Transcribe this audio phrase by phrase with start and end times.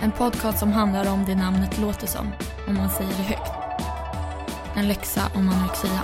[0.00, 2.32] En podcast som handlar om det namnet låter som,
[2.68, 3.52] om man säger det högt.
[4.76, 6.00] En läxa om anorexia.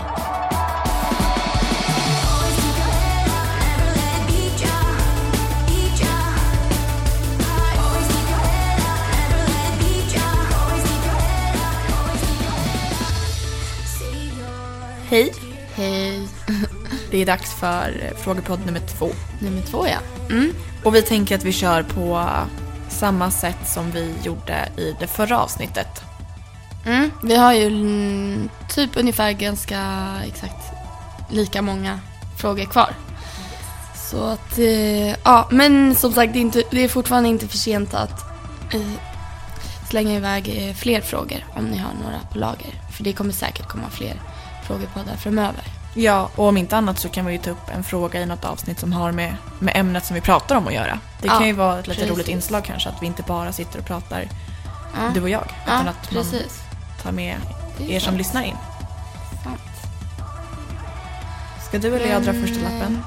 [15.08, 15.34] Hej!
[15.74, 16.28] Hej.
[17.10, 19.08] Det är dags för frågepodd nummer två.
[19.40, 19.98] Nummer två ja.
[20.34, 20.52] Mm.
[20.84, 22.28] Och vi tänker att vi kör på
[23.03, 26.03] samma sätt som vi gjorde i det förra avsnittet.
[26.86, 27.11] Mm.
[27.22, 27.69] Vi har ju
[28.75, 29.81] typ ungefär ganska
[30.27, 30.72] exakt
[31.31, 32.00] lika många
[32.41, 32.94] frågor kvar.
[34.11, 37.59] Så att, eh, ja men som sagt det är, inte, det är fortfarande inte för
[37.59, 38.25] sent att
[38.75, 38.93] eh,
[39.91, 42.75] slänga iväg eh, fler frågor om ni har några på lager.
[42.97, 44.15] För det kommer säkert komma fler
[44.66, 45.65] frågor på där framöver.
[45.94, 48.44] Ja, och om inte annat så kan vi ju ta upp en fråga i något
[48.44, 50.98] avsnitt som har med, med ämnet som vi pratar om att göra.
[51.20, 52.14] Det Ja, kan ju vara ett lite precis.
[52.16, 54.28] roligt inslag kanske, att vi inte bara sitter och pratar
[54.94, 55.00] Ja.
[55.14, 55.94] du och jag, utan Ja, att man
[56.25, 56.60] precis.
[57.02, 57.36] tar med
[57.88, 58.56] er som lyssnar in.
[59.44, 59.60] Sant.
[61.69, 63.02] Ska du eller jag dra första lappen?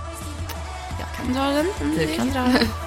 [0.99, 1.65] Jag kan dra den.
[1.97, 2.67] Du kan dra den.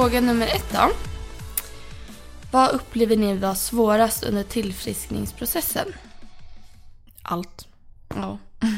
[0.00, 0.92] fråga nummer ett då.
[2.50, 5.92] Vad upplever ni var svårast under tillfriskningsprocessen?
[7.22, 7.68] Allt.
[8.08, 8.38] Ja.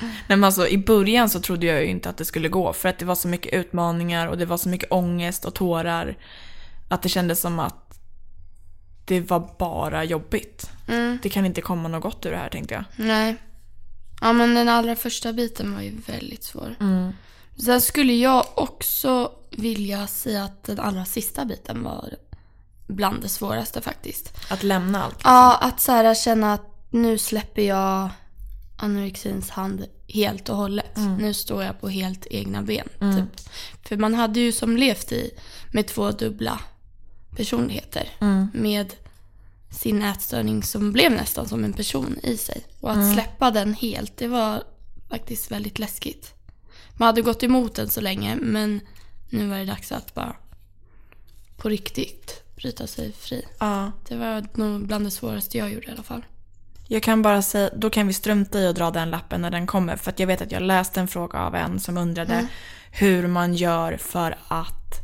[0.00, 2.88] Nej men alltså i början så trodde jag ju inte att det skulle gå för
[2.88, 6.16] att det var så mycket utmaningar och det var så mycket ångest och tårar.
[6.88, 7.98] Att det kändes som att
[9.04, 10.70] det var bara jobbigt.
[10.88, 11.18] Mm.
[11.22, 12.84] Det kan inte komma något gott ur det här tänkte jag.
[12.96, 13.36] Nej.
[14.20, 16.76] Ja men den allra första biten var ju väldigt svår.
[17.64, 22.14] Sen skulle jag också vilja säga att den allra sista biten var
[22.86, 24.32] bland det svåraste faktiskt.
[24.50, 25.20] Att lämna allt.
[25.24, 28.08] Ja, att så här känna att nu släpper jag
[28.76, 30.96] anorexins hand helt och hållet.
[31.18, 32.88] Nu står jag på helt egna ben.
[32.98, 33.48] Typ.
[33.88, 35.30] För man hade ju som levt i
[35.72, 36.60] med två dubbla
[37.36, 38.10] personligheter.
[38.54, 38.94] Med
[39.70, 42.66] sin ätstörning som blev nästan som en person i sig.
[42.80, 44.62] Och att släppa den helt, det var
[45.08, 46.32] faktiskt väldigt läskigt.
[46.96, 48.80] Man hade gått emot den så länge, men
[49.30, 50.36] nu var det dags att bara
[51.56, 53.44] på riktigt bryta sig fri.
[53.58, 53.92] Ja.
[54.08, 56.24] Det var nog bland det svåraste jag gjorde i alla fall.
[56.88, 59.66] Jag kan bara säga, då kan vi strunta i att dra den lappen när den
[59.66, 59.96] kommer.
[59.96, 62.48] För att jag vet att jag läste en fråga av en som undrade
[62.90, 65.00] hur man gör för att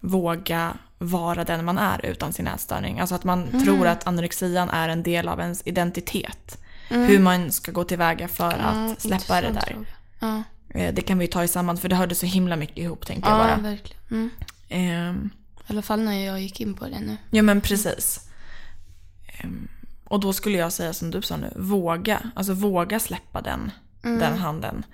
[0.00, 3.00] våga vara den man är utan sin ätstörning.
[3.00, 6.58] Alltså att man tror att anorexian är en del av ens identitet.
[6.88, 9.76] Hur man ska gå tillväga för att släppa det där.
[10.18, 10.42] Ja,
[10.74, 13.38] Det kan vi ta i samband för det hörde så himla mycket ihop tänkte jag
[13.40, 13.56] ja bara.
[13.56, 14.00] verkligen.
[14.10, 14.30] Mm.
[14.68, 15.30] Ehm,
[15.60, 17.16] I alla fall när jag gick in på det nu.
[17.30, 18.28] Ja men precis.
[19.26, 19.68] Ehm,
[20.04, 22.20] Och då skulle jag säga som du sa nu, våga.
[22.34, 23.70] Alltså våga släppa den,
[24.02, 24.84] den handen.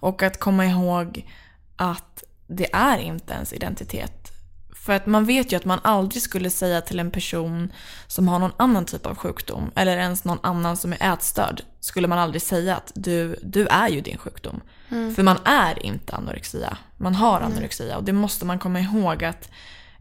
[0.00, 1.30] Och att komma ihåg
[1.76, 4.32] att det är inte ens identitet.
[4.80, 7.72] För att man vet ju att man aldrig skulle säga till en person
[8.06, 12.08] som har någon annan typ av sjukdom eller ens någon annan som är ätstörd skulle
[12.08, 14.60] man aldrig säga att du, du är ju din sjukdom.
[14.88, 16.78] För man är inte anorexia.
[16.96, 19.50] Man har anorexia och det måste man komma ihåg att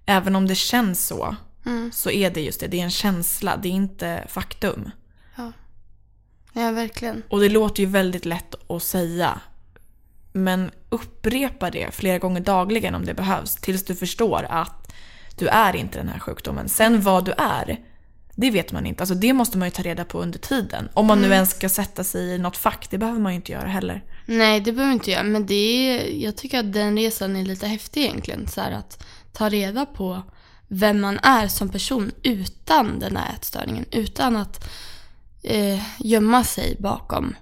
[0.05, 1.35] även om det känns så
[1.65, 1.91] Mm.
[1.91, 2.67] så är det just det.
[2.67, 4.91] Det är en känsla, det är inte faktum.
[5.35, 5.51] Ja.
[6.53, 7.23] ja, verkligen.
[7.29, 9.41] Och det låter ju väldigt lätt att säga.
[10.31, 13.55] Men upprepa det flera gånger dagligen om det behövs.
[13.55, 14.93] Tills du förstår att
[15.37, 16.69] du är inte den här sjukdomen.
[16.69, 17.79] Sen vad du är,
[18.35, 19.03] det vet man inte.
[19.03, 20.89] Alltså det måste man ju ta reda på under tiden.
[20.93, 23.51] Om man nu ens ska sätta sig i något fack, det behöver man ju inte
[23.51, 24.03] göra heller.
[24.25, 25.25] Nej, det behöver inte jag.
[25.25, 28.47] Men det är, jag tycker att den resan är lite häftig egentligen.
[28.47, 29.03] Så att
[29.33, 30.21] ta reda på
[30.67, 33.85] vem man är som person utan den här ätstörningen.
[33.91, 34.69] Utan att
[35.43, 37.35] eh, gömma sig bakom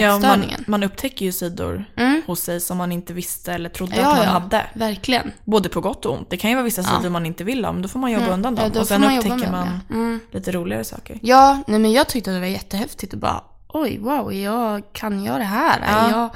[0.00, 0.64] Ja, man, ätstörningen.
[0.66, 2.22] man upptäcker ju sidor Mm.
[2.26, 4.66] hos sig som man inte visste eller trodde Ja, att man ja, hade.
[4.74, 5.32] verkligen.
[5.44, 6.30] Både på gott och ont.
[6.30, 8.26] Det kan ju vara vissa sidor man inte vill ha, men då får man jobba
[8.32, 8.72] undan dem.
[8.78, 9.94] Och sen man upptäcker man det.
[9.94, 10.20] Mm.
[10.30, 11.18] lite roligare saker.
[11.22, 15.24] Ja, nej men jag tyckte att det var jättehäftigt och bara oj, wow, jag, kan
[15.24, 15.80] jag det här?
[15.80, 16.30] Är, jag,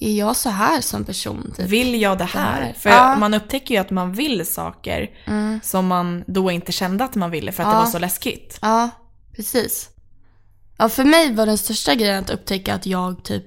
[0.00, 1.52] är jag så här som person?
[1.56, 1.66] Typ?
[1.66, 2.60] Vill jag det här?
[2.62, 2.74] här.
[2.78, 5.10] För man upptäcker ju att man vill saker
[5.62, 8.58] som man då inte kände att man ville för att det var så läskigt.
[8.62, 8.90] Ja,
[9.36, 9.88] precis.
[10.82, 13.44] Ja, för mig var den största grejen att upptäcka att jag typ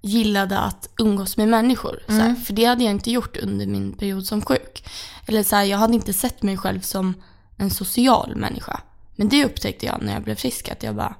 [0.00, 2.02] gillade att umgås med människor.
[2.06, 4.88] Så här, för det hade jag inte gjort under min period som sjuk.
[5.26, 7.14] Eller så här, jag hade inte sett mig själv som
[7.56, 8.80] en social människa.
[9.16, 10.68] Men det upptäckte jag när jag blev frisk.
[10.68, 11.14] Att jag bara,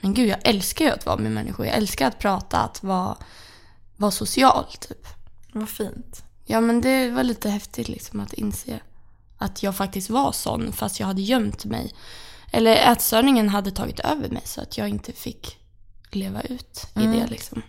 [0.00, 1.66] men gud jag älskar ju att vara med människor.
[1.66, 3.16] Jag älskar att prata, att vara,
[3.96, 5.06] vara social typ.
[5.52, 6.24] Vad fint.
[6.46, 8.80] Ja men det var lite häftigt liksom att inse
[9.38, 11.92] att jag faktiskt var sån fast jag hade gömt mig.
[12.50, 15.58] Eller ätstörningen hade tagit över mig så att jag inte fick
[16.10, 17.62] leva ut i det liksom.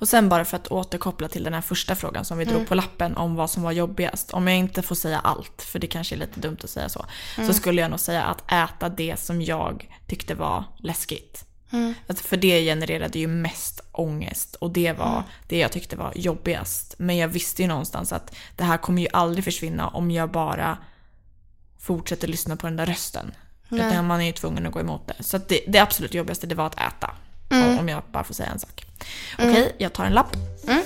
[0.00, 2.54] Och sen bara för att återkoppla till den här första frågan som vi Mm.
[2.56, 4.30] drog på lappen om vad som var jobbigast.
[4.30, 7.06] Om jag inte får säga allt, för det kanske är lite dumt att säga så.
[7.36, 7.48] Mm.
[7.48, 11.44] Så skulle jag nog säga att äta det som jag tyckte var läskigt.
[11.72, 11.94] Mm.
[12.06, 15.22] Att för det genererade ju mest ångest och det var Mm.
[15.48, 16.94] det jag tyckte var jobbigast.
[16.98, 20.78] Men jag visste ju någonstans att det här kommer ju aldrig försvinna om jag bara
[21.78, 23.32] fortsätter lyssna på den där rösten.
[23.72, 25.22] Utan man är ju tvungen att gå emot det.
[25.22, 27.10] Så det, det absolut jobbigaste det var att äta.
[27.50, 27.78] Mm.
[27.78, 28.86] Om jag bara får säga en sak.
[29.38, 30.36] Okej, jag tar en lapp.
[30.68, 30.82] Mm.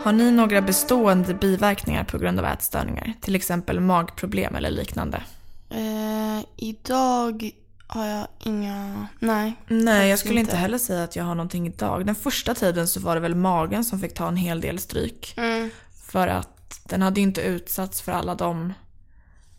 [0.00, 3.12] Har ni några bestående biverkningar på grund av ätstörningar?
[3.20, 5.22] Till exempel magproblem eller liknande?
[5.70, 7.50] Eh, idag
[7.86, 9.54] har jag inga, nej.
[9.66, 10.56] Nej, jag skulle inte inte.
[10.56, 12.06] heller säga att jag har någonting idag.
[12.06, 15.34] Den första tiden så var det väl magen som fick ta en hel del stryk.
[15.36, 15.70] Mm.
[16.06, 18.72] För att den hade ju inte utsatts för alla de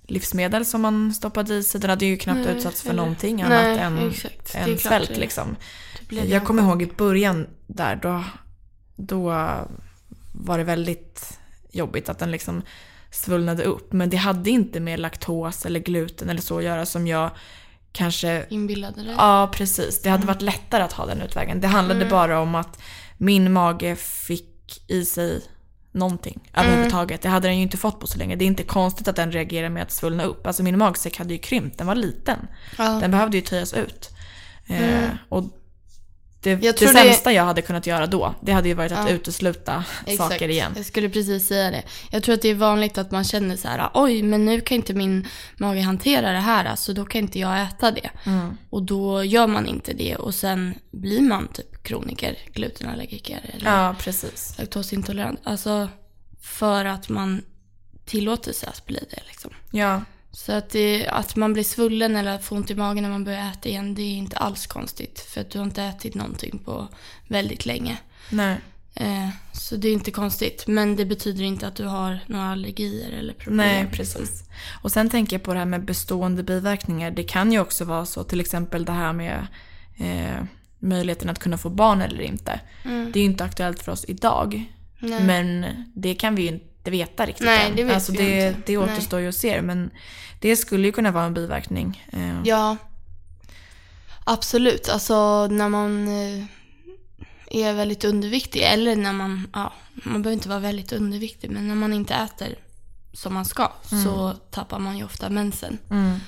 [0.08, 1.82] livsmedel som man stoppade i sig.
[1.82, 4.54] Den hade ju knappt Nej, utsatts för eller- någonting Nej, annat än, exakt.
[4.54, 5.56] Det är än klart svält det- liksom.
[6.10, 8.24] det Jag kommer ihåg i början där, då,
[8.96, 9.24] då
[10.34, 11.40] var det väldigt
[11.72, 12.62] jobbigt att den liksom
[13.12, 13.94] svullnade upp.
[13.94, 17.30] Men det hade inte med laktos eller gluten eller så att göra som jag
[17.92, 19.16] kanske Inbillade dig?
[19.18, 20.02] Ja, precis.
[20.02, 20.34] Det hade Mm.
[20.34, 21.62] varit lättare att ha den utvägen.
[21.62, 22.80] Det handlade bara om att
[23.18, 25.42] min mage fick i sig
[25.92, 26.66] någonting Mm.
[26.66, 27.22] överhuvudtaget.
[27.22, 28.36] Det hade den ju inte fått på så länge.
[28.36, 30.48] Det är inte konstigt att den reagerar med att svullna upp.
[30.48, 32.48] Alltså min magsäck hade ju krympt, den var liten.
[32.78, 32.88] Ja.
[32.88, 33.00] Mm.
[33.02, 34.10] Den behövde ju töjas ut.
[34.68, 35.44] Eh, och
[36.42, 38.92] det, Jag det tror det- sämsta jag hade kunnat göra då, det hade ju varit
[38.92, 39.16] att Ja.
[39.16, 40.32] utesluta Exakt.
[40.34, 40.74] saker igen.
[40.76, 41.84] Jag skulle precis säga det.
[42.12, 44.76] Jag tror att det är vanligt att man känner så här, oj, men nu kan
[44.76, 48.10] inte min mage hantera det här, så då kan inte jag äta det.
[48.26, 48.58] Mm.
[48.70, 53.96] Och då gör man inte det och sen blir man typ kroniker, glutenallergiker eller Ja,
[54.00, 54.56] precis.
[54.60, 55.40] laktosintolerant.
[55.44, 55.90] Alltså
[56.42, 57.42] för att man
[58.06, 59.52] tillåter sig att bli det liksom.
[59.72, 60.02] Ja,
[60.38, 63.52] Så att, det, att man blir svullen eller får ont i magen när man börjar
[63.52, 65.20] äta igen, det är inte alls konstigt.
[65.20, 66.88] För att du har inte ätit någonting på
[67.28, 67.98] väldigt länge.
[68.30, 68.58] nej.
[68.94, 70.68] Eh, så det är inte konstigt.
[70.68, 73.58] Men det betyder inte att du har några allergier eller problem.
[73.58, 74.44] Nej, precis.
[74.82, 77.12] Och sen tänker jag på det här med bestående biverkningar.
[77.12, 79.48] Det kan ju också vara så, till exempel det här med
[79.98, 80.44] eh,
[80.80, 82.60] möjligheten att kunna få barn eller inte.
[82.84, 84.74] Det är ju inte aktuellt för oss idag.
[85.02, 85.10] Mm.
[85.10, 85.24] Nej.
[85.26, 85.66] Men
[85.96, 87.76] det kan vi ju inte veta riktigt Nej, än.
[87.76, 88.62] det vet alltså vi det, inte.
[88.66, 89.62] det återstår ju att se.
[89.62, 89.90] Men
[90.40, 92.06] det skulle ju kunna vara en biverkning.
[92.12, 92.78] Eh, Ja.
[94.24, 94.90] Absolut.
[94.90, 96.44] Alltså när man eh,
[97.52, 101.76] är väldigt underviktig eller när man, ja, man behöver inte vara väldigt underviktig, men när
[101.76, 102.56] man inte äter
[103.14, 103.72] som man ska
[104.06, 105.78] så tappar man ju ofta mensen.
[105.90, 106.20] Mm.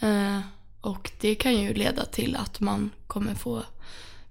[0.00, 0.40] Eh,
[0.80, 3.62] och det kan ju leda till att man kommer få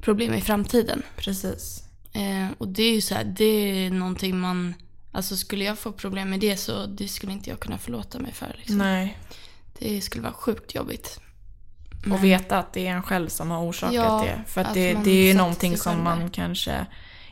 [0.02, 1.04] problem i framtiden.
[1.18, 1.84] Precis.
[2.14, 3.44] Eh, och det är ju så här, det
[3.86, 4.74] är någonting man,
[5.18, 8.34] alltså skulle jag få problem med det så det skulle inte jag kunna förlåta mig
[8.34, 8.56] för.
[8.58, 8.78] Liksom.
[8.78, 9.18] Nej.
[9.80, 11.20] Det skulle vara sjukt jobbigt.
[12.12, 14.44] Och veta att det är en själv som har orsakat Ja, det.
[14.52, 16.86] För att att det, det är ju någonting som man kanske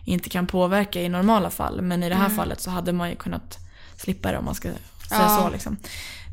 [0.03, 1.81] inte kan påverka i normala fall.
[1.81, 2.37] Men i det här Mm.
[2.37, 3.57] fallet så hade man ju kunnat
[3.97, 4.79] slippa det om man ska säga
[5.21, 5.39] Ja.
[5.43, 5.49] så.
[5.49, 5.77] Liksom.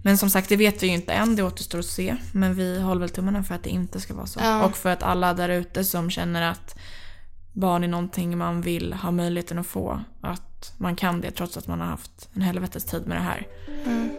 [0.04, 1.37] Men som sagt, det vet vi ju inte än.
[1.37, 2.16] Det återstår att se.
[2.32, 4.40] Men vi håller väl tummarna för att det inte ska vara så.
[4.42, 4.64] Ja.
[4.64, 6.76] Och för att alla där ute som känner att
[7.52, 10.00] barn är någonting man vill ha möjligheten att få.
[10.21, 13.47] Att man kan det trots att man har haft en helvetes tid med det här.
[13.87, 14.11] Mm.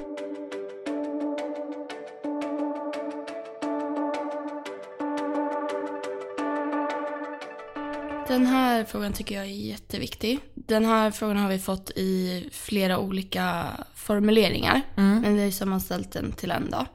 [8.27, 10.39] Den här frågan tycker jag är jätteviktig.
[10.53, 14.81] Den här frågan har vi fått i flera olika formuleringar.
[15.21, 16.85] Men vi har sammanställt den till en dag.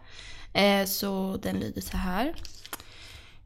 [0.53, 2.35] Eh, så den lyder så här.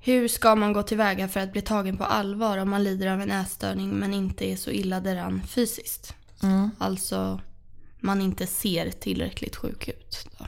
[0.05, 3.21] Hur ska man gå tillväga för att bli tagen på allvar om man lider av
[3.21, 6.15] en ätstörning men inte är så illa däran fysiskt?
[6.79, 7.41] Alltså,
[8.01, 10.27] man inte ser tillräckligt sjuk ut.
[10.39, 10.47] Då.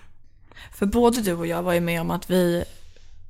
[0.73, 2.65] För både du och jag var ju med om att vi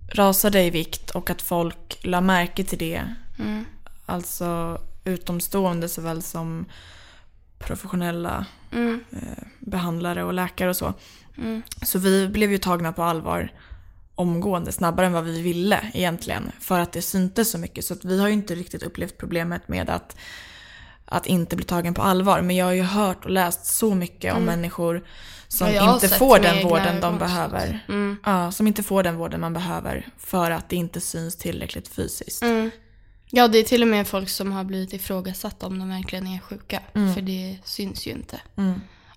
[0.08, 3.14] rasade i vikt och att folk la märke till det.
[3.38, 3.64] Mm.
[4.06, 6.64] Alltså utomstående såväl som
[7.58, 9.04] professionella Mm.
[9.10, 10.94] eh, behandlare och läkare och så.
[11.38, 11.62] Mm.
[11.82, 13.52] Så vi blev ju tagna på allvar
[14.14, 16.52] omgående, snabbare än vad vi ville egentligen.
[16.60, 17.84] För att det syntes så mycket.
[17.84, 20.16] Så att vi har ju inte riktigt upplevt problemet med att,
[21.04, 22.42] att inte bli tagen på allvar.
[22.42, 25.04] Men jag har ju hört och läst så mycket om människor
[25.48, 25.76] som Mm.
[25.76, 27.84] Ja, inte får den vården de behöver.
[27.88, 28.16] Mm.
[28.24, 32.42] Ja, som inte får den vården man behöver för att det inte syns tillräckligt fysiskt.
[32.42, 32.70] Mm.
[33.30, 36.38] Ja, det är till och med folk som har blivit ifrågasatta om de verkligen är
[36.38, 36.80] sjuka.
[36.92, 38.40] För det syns ju inte.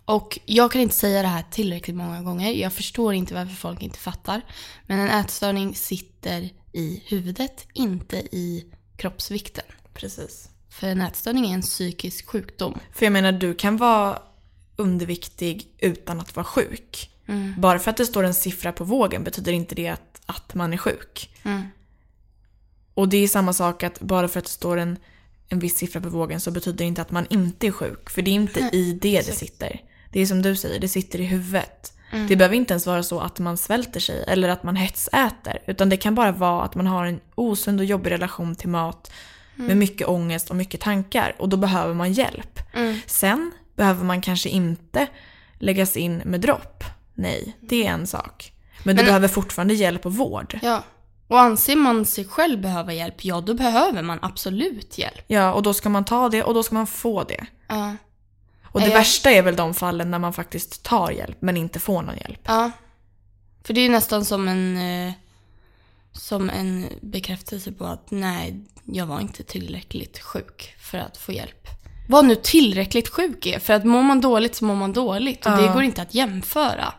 [0.08, 2.52] Och jag kan inte säga det här tillräckligt många gånger.
[2.52, 4.42] Jag förstår inte varför folk inte fattar.
[4.86, 9.64] Men en ätstörning sitter i huvudet, inte i kroppsvikten.
[9.94, 10.50] Precis.
[10.70, 12.80] För en ätstörning är en psykisk sjukdom.
[12.94, 14.22] För jag menar, du kan vara
[14.76, 17.12] underviktig utan att vara sjuk.
[17.26, 17.54] Mm.
[17.58, 20.74] Bara för att det står en siffra på vågen betyder inte det att, att man
[20.74, 21.36] är sjuk.
[21.44, 21.62] Mm.
[22.94, 24.98] Och det är samma sak att bara för att det står en,
[25.50, 28.10] en viss siffra på vågen så betyder det inte att man inte är sjuk.
[28.10, 29.82] För det är inte i det det sitter.
[30.12, 31.94] Det är som du säger, det sitter i huvudet.
[32.12, 32.28] Mm.
[32.28, 35.60] Det behöver inte ens vara så att man svälter sig eller att man hetsäter.
[35.68, 39.12] Utan det kan bara vara att man har en osund och jobbig relation till mat
[39.56, 41.36] med mycket ångest och mycket tankar.
[41.40, 42.60] Och då behöver man hjälp.
[42.74, 43.00] Mm.
[43.08, 45.08] Sen behöver man kanske inte
[45.60, 46.84] läggas in med dropp.
[47.14, 48.54] Nej, det är en sak.
[48.84, 50.60] Men, du Men- behöver fortfarande hjälp och vård.
[50.62, 50.84] Ja.
[51.28, 55.22] Och anser man sig själv behöva hjälp, ja då behöver man absolut hjälp.
[55.28, 57.46] Ja, och då ska man ta det och då ska man få det.
[57.68, 57.96] Ja.
[58.78, 58.98] Och det Ja.
[58.98, 62.40] värsta är väl de fallen när man faktiskt tar hjälp men inte får någon hjälp.
[62.44, 62.72] Ja.
[63.64, 65.14] För det är ju nästan som en, eh,
[66.12, 71.68] som en bekräftelse på att nej, jag var inte tillräckligt sjuk för att få hjälp.
[72.10, 75.52] Vad nu tillräckligt sjuk är, för att mår man dåligt så mår man dåligt och
[75.52, 75.74] det Ja.
[75.74, 76.94] går inte att jämföra.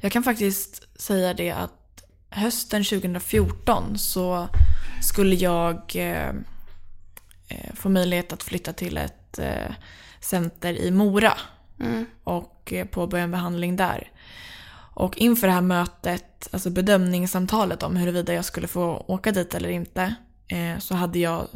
[0.00, 4.48] Jag kan faktiskt säga det att hösten 2014 så
[5.02, 6.28] skulle jag eh,
[7.48, 9.72] eh, få möjlighet att flytta till ett eh,
[10.22, 11.32] center i Mora
[11.80, 12.06] Mm.
[12.24, 14.10] och eh, påbörja en behandling där.
[14.94, 19.68] Och inför det här mötet, alltså bedömningssamtalet om huruvida jag skulle få åka dit eller
[19.68, 20.14] inte,
[20.48, 21.46] eh, så hade jag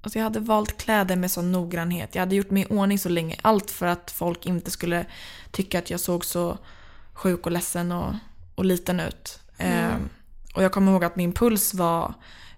[0.00, 2.14] Alltså jag hade valt kläder med sån noggrannhet.
[2.14, 3.36] Jag hade gjort mig i ordning så länge.
[3.42, 5.06] Allt för att folk inte skulle
[5.50, 6.58] tycka att jag såg så
[7.12, 8.14] sjuk och ledsen och,
[8.54, 9.40] och liten ut.
[9.58, 9.94] Eh,
[10.54, 12.14] och jag kommer ihåg att min puls var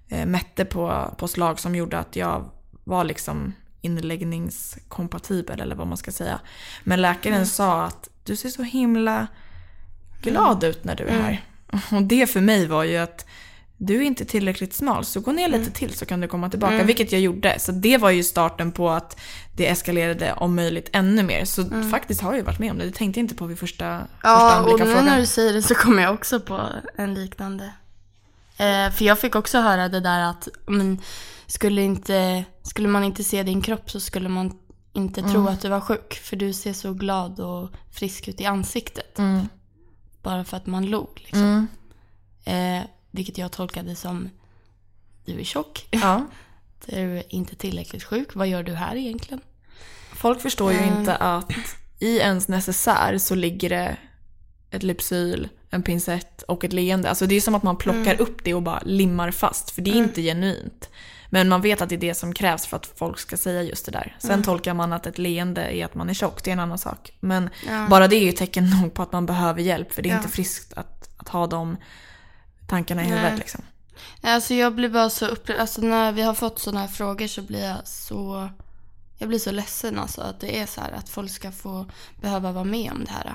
[0.08, 2.50] eh, mätte på, på slag som gjorde att jag
[2.84, 3.52] var liksom
[3.86, 6.40] inläggningskompatibel eller vad man ska säga.
[6.84, 9.26] Men läkaren sa att du ser så himla
[10.22, 11.44] glad ut när du är här.
[11.90, 13.26] Och det för mig var ju att
[13.78, 16.82] du är inte tillräckligt smal så gå ner lite till så kan du komma tillbaka.
[16.82, 17.58] Vilket jag gjorde.
[17.58, 19.20] Så det var ju starten på att
[19.56, 21.44] det eskalerade om möjligt ännu mer.
[21.44, 22.84] Så faktiskt har jag ju varit med om det.
[22.84, 25.04] Det tänkte jag inte på vid första, första Ja, anblick och nu frågan.
[25.04, 26.66] när du säger det så kommer jag också på
[26.96, 27.72] en liknande.
[28.56, 31.00] Eh, för jag fick också höra det där att men,
[31.46, 34.58] skulle, inte, skulle man inte se din kropp så skulle man
[34.92, 36.14] inte tro att du var sjuk.
[36.14, 39.18] För du ser så glad och frisk ut i ansiktet.
[39.18, 39.48] Mm.
[40.22, 41.08] Bara för att man log.
[41.24, 41.66] Liksom.
[42.44, 42.80] Mm.
[42.80, 44.30] Eh, vilket jag tolkade som
[45.24, 45.86] du är tjock.
[45.90, 46.26] Ja.
[46.86, 48.34] Du är inte tillräckligt sjuk.
[48.34, 49.40] Vad gör du här egentligen?
[50.12, 50.98] Folk förstår ju Mm.
[50.98, 51.52] inte att
[51.98, 53.96] i ens necessär så ligger det
[54.70, 57.08] ett Lypsyl, en pincett och ett leende.
[57.08, 58.20] Alltså det är som att man plockar Mm.
[58.20, 59.70] upp det och bara limmar fast.
[59.70, 60.88] För det är inte genuint.
[61.30, 63.86] Men man vet att det är det som krävs för att folk ska säga just
[63.86, 64.16] det där.
[64.18, 64.42] Sen Mm.
[64.42, 67.12] tolkar man att ett leende är att man är tjock, det är en annan sak.
[67.20, 67.86] Men Ja.
[67.90, 69.92] bara det är ju tecken nog på att man behöver hjälp.
[69.92, 70.16] För det är Ja.
[70.16, 71.76] inte friskt att, att ha de
[72.66, 73.16] tankarna i Nej.
[73.18, 73.60] huvudet liksom.
[74.20, 75.56] Alltså jag blir bara så upprörd.
[75.60, 78.48] Alltså när vi har fått sådana här frågor så blir jag så...
[79.18, 81.86] Jag blir så ledsen alltså att det är så här att folk ska få
[82.20, 83.34] behöva vara med om det här.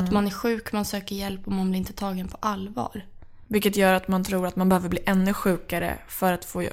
[0.00, 3.04] Att man är sjuk, man söker hjälp och man blir inte tagen på allvar.
[3.48, 6.64] Vilket gör att man tror att man behöver bli ännu sjukare för att få,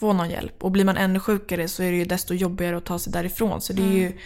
[0.00, 0.64] få någon hjälp.
[0.64, 3.60] Och blir man ännu sjukare så är det ju desto jobbigare att ta sig därifrån.
[3.60, 4.18] Så det är ju...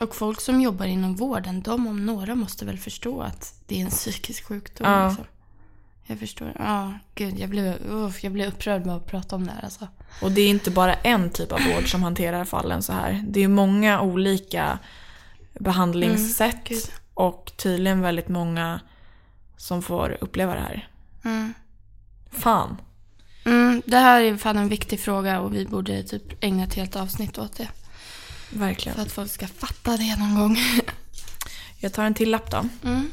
[0.00, 3.84] Och folk som jobbar inom vården, de om några måste väl förstå att det är
[3.84, 4.90] en psykisk sjukdom.
[4.90, 5.08] Ja.
[5.08, 5.24] Liksom.
[6.06, 6.52] Jag förstår.
[6.58, 7.38] Ja, gud.
[7.38, 9.88] Jag blev, uff, jag blev upprörd med att prata om det här alltså.
[10.22, 13.24] Och det är inte bara en typ av vård som hanterar fallen så här.
[13.28, 14.78] Det är många olika
[15.52, 16.80] behandlingssätt Mm,
[17.14, 18.80] och tydligen väldigt många
[19.56, 20.88] som får uppleva det här.
[21.24, 21.54] Mm.
[22.30, 22.76] Fan.
[23.44, 26.96] Mm, det här är fan en viktig fråga och vi borde typ ägna ett helt
[26.96, 27.68] avsnitt åt det.
[28.50, 28.96] Verkligen.
[28.96, 30.58] För att folk ska fatta det någon gång.
[31.78, 32.64] Jag tar en till lapp då.
[32.84, 33.10] Mm.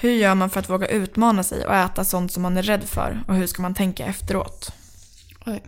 [0.00, 2.84] Hur gör man för att våga utmana sig och äta sånt som man är rädd
[2.84, 3.24] för?
[3.28, 4.72] Och hur ska man tänka efteråt?
[5.46, 5.62] Oj.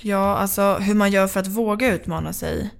[0.00, 2.70] Ja, alltså hur man gör för att våga utmana sig.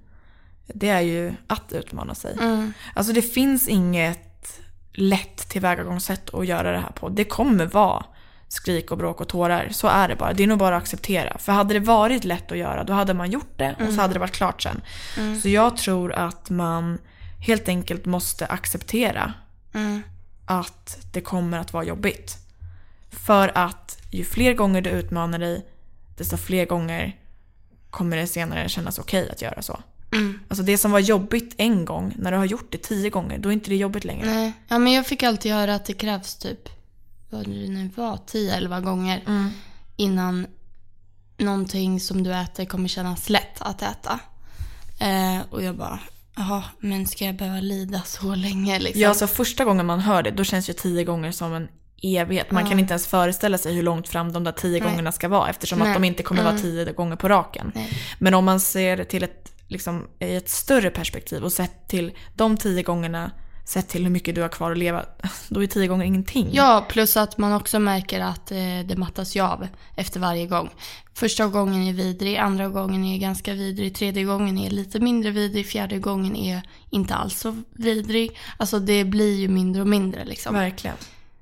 [0.75, 2.37] Det är ju att utmana sig.
[2.41, 2.73] Mm.
[2.95, 4.61] Alltså det finns inget
[4.93, 7.09] lätt tillvägagångssätt att göra det här på.
[7.09, 8.05] Det kommer vara
[8.49, 9.69] skrik och bråk och tårar.
[9.73, 10.33] Så är det bara.
[10.33, 11.39] Det är nog bara att acceptera.
[11.39, 14.13] För hade det varit lätt att göra, då hade man gjort det och så hade
[14.13, 14.81] det varit klart sen.
[15.43, 16.99] Så jag tror att man
[17.47, 19.33] helt enkelt måste acceptera
[19.75, 20.03] Mm.
[20.47, 22.37] att det kommer att vara jobbigt.
[23.11, 25.67] För att ju fler gånger du utmanar dig,
[26.17, 27.17] desto fler gånger
[27.91, 29.81] kommer det senare kännas okej att göra så.
[30.13, 30.41] Mm.
[30.49, 33.49] Alltså det som var jobbigt en gång, när du har gjort det tio gånger, då
[33.49, 34.27] är inte det jobbigt längre.
[34.35, 34.53] Nej.
[34.69, 36.69] Ja, men jag fick alltid höra att det krävs typ,
[37.31, 39.51] vad det nu var, 10-11 gånger Mm.
[39.97, 40.47] innan
[41.39, 44.21] någonting som du äter kommer kännas lätt att äta.
[45.01, 46.01] Eh, och jag bara,
[46.37, 49.03] jaha, men ska jag behöva lida så länge liksom?
[49.03, 51.69] Ja, alltså första gången man hör det, då känns ju tio gånger som en
[52.03, 52.51] evighet.
[52.51, 54.91] Man kan inte ens föreställa sig hur långt fram de där tio Nej.
[54.91, 55.89] gångerna ska vara eftersom Nej.
[55.89, 56.63] att de inte kommer vara Mm.
[56.63, 57.73] tio gånger på raken.
[57.75, 57.89] Nej.
[58.19, 62.57] Men om man ser till ett, liksom, i ett större perspektiv och sett till de
[62.57, 63.31] tio gångerna,
[63.65, 65.05] sett till hur mycket du har kvar att leva,
[65.49, 66.49] då är tio gånger ingenting.
[66.53, 70.71] Ja, plus att man också märker att eh, det mattas ju av efter varje gång.
[71.15, 75.67] Första gången är vidrig, andra gången är ganska vidrig, tredje gången är lite mindre vidrig,
[75.67, 78.39] fjärde gången är inte alls så vidrig.
[78.57, 80.55] Alltså det blir ju mindre och mindre liksom.
[80.55, 80.97] Verkligen.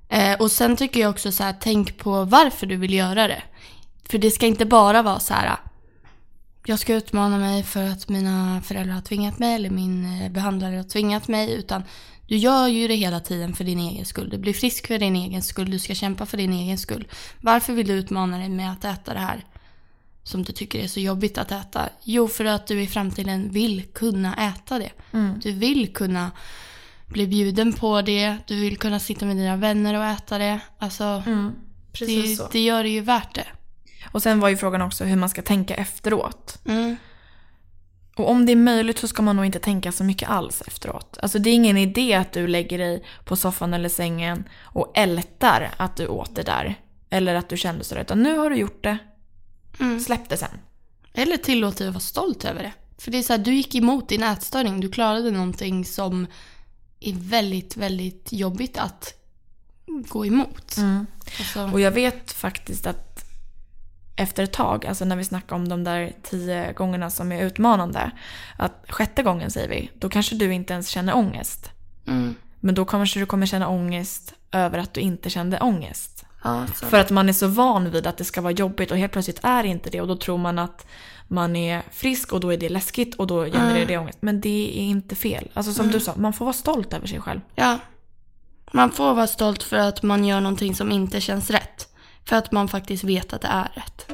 [0.08, 3.42] Eh, och sen tycker jag också så här, tänk på varför du vill göra det.
[4.08, 5.56] För det ska inte bara vara så här,
[6.68, 10.76] jag ska utmana mig för att mina föräldrar har tvingat mig eller min eh, behandlare
[10.76, 11.52] har tvingat mig.
[11.52, 11.82] Utan
[12.26, 14.30] du gör ju det hela tiden för din egen skull.
[14.30, 15.70] Du blir frisk för din egen skull.
[15.70, 17.08] Du ska kämpa för din egen skull.
[17.40, 19.44] Varför vill du utmana dig med att äta det här
[20.22, 21.88] som du tycker är så jobbigt att äta?
[22.02, 24.90] Jo, för att du i framtiden vill kunna äta det.
[25.42, 26.30] Du vill kunna
[27.06, 28.36] bli bjuden på det.
[28.46, 30.60] Du vill kunna sitta med dina vänner och äta det.
[30.78, 31.22] Alltså,
[31.92, 33.46] Precis det, det gör det ju värt det.
[34.12, 36.58] Och sen var ju frågan också hur man ska tänka efteråt.
[36.64, 36.96] Mm.
[38.16, 41.18] Och om det är möjligt så ska man nog inte tänka så mycket alls efteråt.
[41.22, 45.70] Alltså det är ingen idé att du lägger dig på soffan eller sängen och ältar
[45.76, 46.74] att du åt det där.
[47.10, 48.02] Eller att du kände sådär.
[48.02, 48.98] Utan nu har du gjort det.
[49.80, 50.00] Mm.
[50.00, 50.58] Släpp det sen.
[51.12, 52.72] Eller tillåt dig att vara stolt över det.
[52.98, 54.80] För det är så här, du gick emot din ätstörning.
[54.80, 56.26] Du klarade någonting som
[57.00, 59.14] är väldigt, väldigt jobbigt att
[59.86, 60.76] gå emot.
[61.38, 63.05] Alltså, Och jag vet faktiskt att
[64.16, 68.10] efter ett tag, alltså när vi snackar om de där tio gångerna som är utmanande.
[68.56, 71.70] Att sjätte gången säger vi, då kanske du inte ens känner ångest.
[72.06, 72.34] mm.
[72.60, 76.24] Men då kanske du kommer känna ångest över att du inte kände ångest.
[76.44, 76.66] ja.
[76.66, 79.40] För att man är så van vid att det ska vara jobbigt och helt plötsligt
[79.42, 80.00] är det inte det.
[80.00, 80.86] Och då tror man att
[81.28, 84.18] man är frisk och då är det läskigt och då genererar det ångest.
[84.20, 85.50] Men det är inte fel.
[85.54, 87.40] Alltså som du sa, man får vara stolt över sig själv.
[87.54, 87.78] Ja.
[88.72, 91.88] Man får vara stolt för att man gör någonting som inte känns rätt.
[92.28, 94.06] För att man faktiskt vet att det är rätt.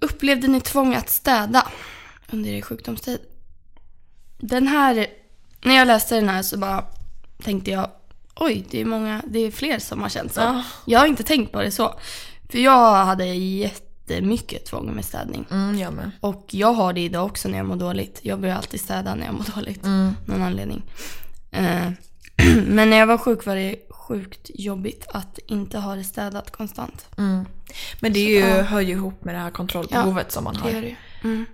[0.00, 1.66] Upplevde ni tvång att städa
[2.30, 3.18] under er sjukdomstid?
[4.38, 5.06] Den här,
[5.64, 6.84] när jag läste den här så bara
[7.42, 7.90] tänkte jag,
[8.34, 10.40] oj, det är många, det är fler som har känt så.
[10.40, 10.64] Ja.
[10.86, 11.94] Jag har inte tänkt på det så.
[12.50, 15.46] För jag hade jättemycket tvång med städning.
[15.50, 16.10] Mm, jag med.
[16.20, 18.20] Och jag har det idag också när jag mår dåligt.
[18.22, 19.84] Jag börjar alltid städa när jag mår dåligt.
[20.26, 20.82] Någon anledning.
[21.50, 21.90] Eh,
[22.66, 27.06] men när jag var sjuk var det sjukt jobbigt att inte ha det städat konstant.
[28.00, 28.62] Men det är ju, ja.
[28.62, 30.70] hör ju ihop med det här kontrollbehovet som man Det har.
[30.70, 30.94] det ju.
[31.24, 31.46] Mm.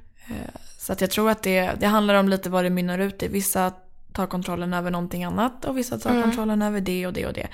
[0.79, 3.29] Så att jag tror att det, det handlar om lite vad det mynnar ut i.
[3.29, 3.73] Vissa
[4.12, 6.23] tar kontrollen över någonting annat och vissa tar Mm.
[6.23, 7.47] kontrollen över det och det och det.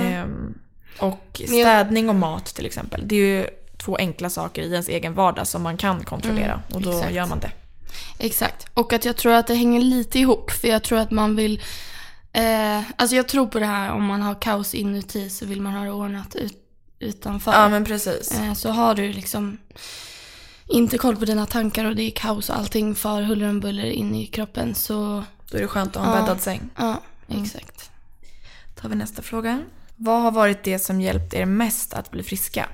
[0.00, 0.58] Ehm,
[0.98, 3.02] och städning och mat till exempel.
[3.08, 3.46] Det är ju
[3.84, 6.62] två enkla saker i ens egen vardag som man kan kontrollera.
[6.74, 7.14] och då Mm, exakt.
[7.14, 7.50] gör man det.
[8.18, 8.66] Exakt.
[8.74, 10.50] Och att jag tror att det hänger lite ihop.
[10.50, 11.62] För jag tror att man vill...
[12.34, 15.72] Eh, alltså jag tror på det här om man har kaos inuti så vill man
[15.74, 16.58] ha det ordnat ut,
[16.98, 17.52] utanför.
[17.52, 18.32] Ja men precis.
[18.40, 19.58] Eh, Så har du liksom
[20.66, 23.84] inte koll på dina tankar och det är kaos och allting far huller om buller
[23.84, 26.22] in i kroppen så Då är det skönt att ha en Ja.
[26.22, 26.70] bäddad säng.
[26.76, 27.90] ja, exakt.
[28.74, 29.62] tar vi nästa fråga.
[29.96, 32.68] Vad har varit det som hjälpt er mest att bli friska?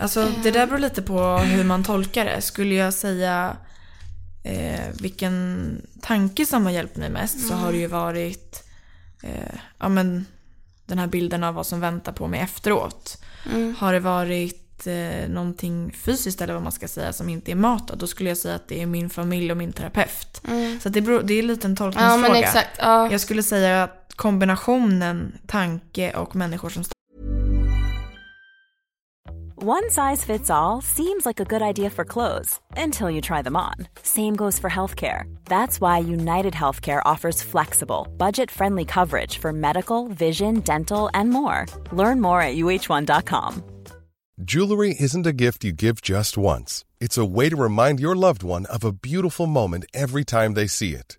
[0.00, 2.40] Alltså det där beror lite på hur man tolkar det.
[2.42, 3.56] Skulle jag säga
[4.44, 8.64] eh, vilken tanke som har hjälpt mig mest så har det ju varit
[9.22, 10.26] eh, ja, men,
[10.86, 13.22] den här bilden av vad som väntar på mig efteråt.
[13.78, 17.88] Har det varit eh, någonting fysiskt eller vad man ska säga som inte är mat
[17.88, 20.42] då, då skulle jag säga att det är min familj och min terapeut.
[20.80, 22.28] Så att det, beror, det är lite en Ja tolkningsfråga.
[22.28, 22.78] men exakt.
[22.78, 23.12] Ja.
[23.12, 26.84] Jag skulle säga att kombinationen tanke och människor som
[29.60, 33.56] One size fits all seems like a good idea for clothes until you try them
[33.56, 33.74] on.
[34.04, 35.24] Same goes for healthcare.
[35.46, 41.66] That's why United Healthcare offers flexible, budget friendly coverage for medical, vision, dental, and more.
[41.90, 43.64] Learn more at uh1.com.
[44.44, 46.84] Jewelry isn't a gift you give just once.
[47.00, 50.68] It's a way to remind your loved one of a beautiful moment every time they
[50.68, 51.18] see it.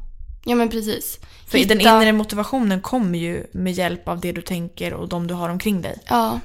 [0.43, 1.19] Ja men precis.
[1.47, 5.27] För Hitta- den inre motivationen kommer ju med hjälp av det du tänker och de
[5.27, 5.99] du har omkring dig.
[6.07, 6.39] Ja.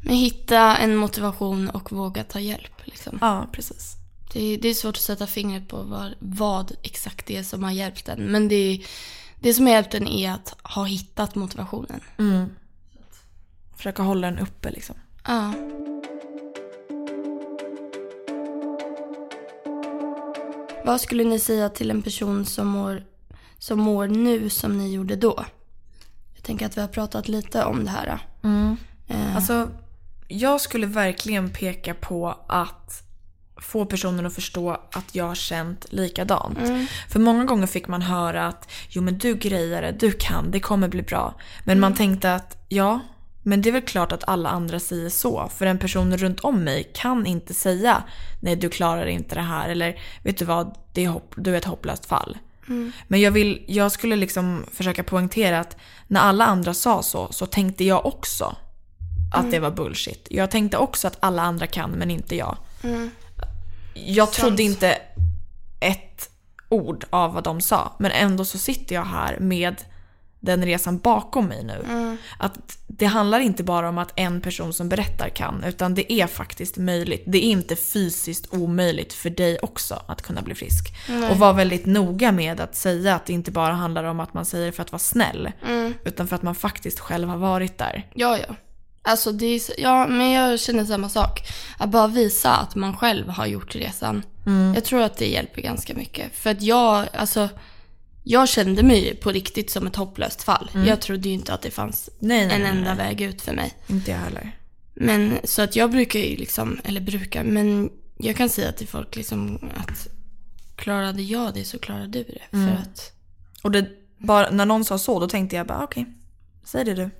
[0.00, 2.72] Men hitta en motivation och våga ta hjälp.
[2.84, 3.18] Liksom.
[3.20, 3.96] Ja, precis.
[4.32, 7.70] Det, det är svårt att sätta fingret på vad, vad exakt det är som har
[7.70, 8.24] hjälpt en.
[8.24, 8.82] Men det,
[9.40, 12.00] det som har hjälpt en är att ha hittat motivationen.
[13.76, 14.96] Försöka hålla den uppe liksom.
[15.26, 15.52] Ja.
[20.84, 23.02] Vad skulle ni säga till en person som mår,
[23.60, 25.44] som mår nu som ni gjorde då?
[26.34, 28.18] Jag tänker att vi har pratat lite om det här.
[29.08, 29.68] Eh, Alltså,
[30.28, 33.02] jag skulle verkligen peka på att
[33.56, 36.58] få personen att förstå att jag har känt likadant.
[37.08, 40.60] För många gånger fick man höra att jo men du grejer det, du kan, det
[40.60, 41.34] kommer bli bra.
[41.64, 43.00] Men man tänkte att ja,
[43.42, 45.48] men det är väl klart att alla andra säger så.
[45.56, 48.02] För en person runt om mig kan inte säga
[48.40, 51.58] nej du klarar inte det här eller vet du vad, det är hopp, du är
[51.58, 52.38] ett hopplöst fall.
[53.08, 57.46] Men jag, vill, jag skulle liksom försöka poängtera att när alla andra sa så, så
[57.46, 58.56] tänkte jag också
[59.34, 60.26] att det var bullshit.
[60.30, 62.56] Jag tänkte också att alla andra kan men inte jag.
[63.94, 64.98] Jag trodde inte
[65.80, 66.30] ett
[66.68, 67.92] ord av vad de sa.
[67.98, 69.76] Men ändå så sitter jag här med
[70.40, 72.16] den resan bakom mig nu.
[72.38, 76.26] Att det handlar inte bara om att en person som berättar kan, utan det är
[76.26, 77.22] faktiskt möjligt.
[77.26, 80.94] Det är inte fysiskt omöjligt för dig också att kunna bli frisk.
[81.30, 84.44] Och var väldigt noga med att säga att det inte bara handlar om att man
[84.44, 85.52] säger för att vara snäll,
[86.04, 88.06] utan för att man faktiskt själv har varit där.
[88.14, 88.54] Ja, ja.
[89.02, 91.40] Alltså det är, ja, men jag känner samma sak.
[91.78, 94.22] Att bara visa att man själv har gjort resan.
[94.74, 96.34] Jag tror att det hjälper ganska mycket.
[96.34, 97.48] För att jag, alltså,
[98.22, 100.70] jag kände mig på riktigt som ett hopplöst fall.
[100.86, 103.52] Jag trodde ju inte att det fanns Nej, nej, en nej, enda väg ut för
[103.52, 103.74] mig.
[103.86, 104.56] Inte jag heller.
[104.94, 109.16] Men så att jag brukar ju liksom, eller brukar, men jag kan säga till folk
[109.16, 110.08] liksom att
[110.76, 112.42] klarade jag det så klarade du det.
[112.50, 113.12] För att,
[113.62, 113.86] Och det,
[114.18, 116.06] bara, när någon sa så, då tänkte jag bara okej,
[116.64, 117.10] säg det du.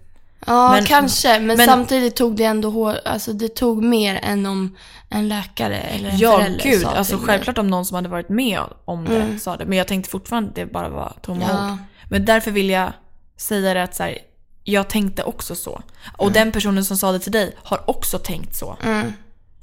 [0.47, 4.47] ja Men- kanske, men, men- samtidigt tog det ändå hår, alltså det tog mer än
[4.47, 4.77] om
[5.11, 6.81] en läkare eller en Ja, förälder gud.
[6.83, 7.27] sa Alltså till mig.
[7.27, 9.67] självklart om någon som hade varit med om det sa det.
[9.67, 11.73] Men jag tänkte fortfarande att det bara var tomma Ja.
[11.73, 11.79] ord.
[12.11, 12.93] Men därför vill jag
[13.37, 14.19] säga det att så här,
[14.65, 15.83] jag tänkte också så.
[16.17, 18.77] Och den personen som sa det till dig har också tänkt så.
[18.81, 19.13] För Mm.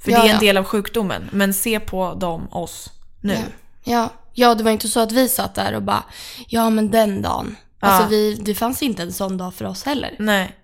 [0.04, 0.40] Ja, det är en ja.
[0.40, 1.28] del av sjukdomen.
[1.32, 3.36] Men se på dem, oss, nu.
[3.84, 4.10] Ja.
[4.34, 4.54] Ja.
[4.54, 6.02] det var inte så att vi satt där och bara,
[6.48, 7.56] ja men den dagen.
[7.80, 10.16] Alltså vi, det fanns inte en sån dag för oss heller.
[10.18, 10.54] Nej,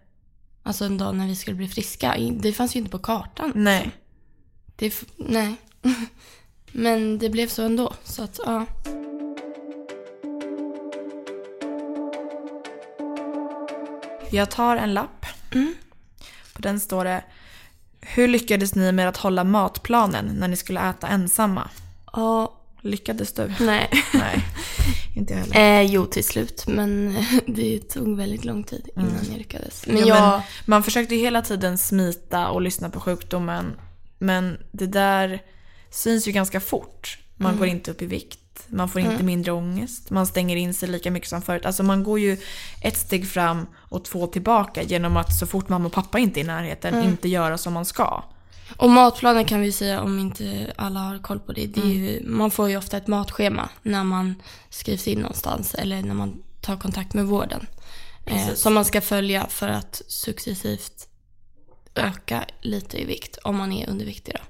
[0.66, 2.16] Alltså en dag när vi skulle bli friska.
[2.32, 3.52] Det fanns ju inte på kartan.
[3.54, 3.90] nej.
[4.76, 5.54] Det, nej.
[6.72, 7.94] Men det blev så ändå.
[8.04, 8.66] Så att, ja.
[14.30, 15.26] Jag tar en lapp.
[15.54, 15.74] Mm.
[16.52, 17.24] På den står det
[18.00, 21.70] Hur lyckades ni med att hålla matplanen när ni skulle äta ensamma?
[22.12, 23.52] Ja, Lyckades du?
[23.60, 23.90] nej.
[24.14, 24.44] Nej,
[25.16, 25.80] inte jag heller.
[25.80, 26.64] Eh, jo, till slut.
[26.66, 29.86] Men det tog väldigt lång tid innan jag lyckades.
[29.86, 30.08] Men Mm.
[30.08, 30.30] Ja, jag...
[30.30, 33.76] men man försökte ju hela tiden smita och lyssna på sjukdomen.
[34.24, 35.42] Men det där
[35.90, 37.18] syns ju ganska fort.
[37.36, 37.58] Man Mm.
[37.58, 38.38] går inte upp i vikt.
[38.68, 40.10] Man får inte mindre ångest.
[40.10, 41.66] Man stänger in sig lika mycket som förut.
[41.66, 42.36] Alltså man går ju
[42.82, 46.44] ett steg fram och två tillbaka genom att så fort mamma och pappa inte är
[46.44, 47.08] i närheten Mm.
[47.08, 48.22] inte göra som man ska.
[48.76, 51.92] Och matplanen kan vi säga, om inte alla har koll på det, det Mm.
[51.92, 54.34] ju, man får ju ofta ett matschema när man
[54.70, 57.66] skrivs in någonstans eller när man tar kontakt med vården.
[58.26, 61.08] Eh, som man ska följa för att successivt
[61.94, 64.34] öka lite i vikt om man är underviktig.
[64.34, 64.40] Då.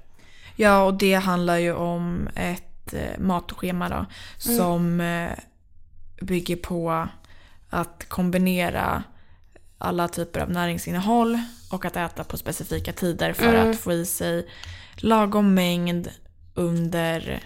[0.55, 4.05] Ja, och det handlar ju om ett eh, matschema då.
[4.37, 5.31] Som eh,
[6.21, 7.07] bygger på
[7.69, 9.03] att kombinera
[9.77, 11.39] alla typer av näringsinnehåll
[11.71, 14.47] och att äta på specifika tider för att få i sig
[14.95, 16.09] lagom mängd
[16.53, 17.43] under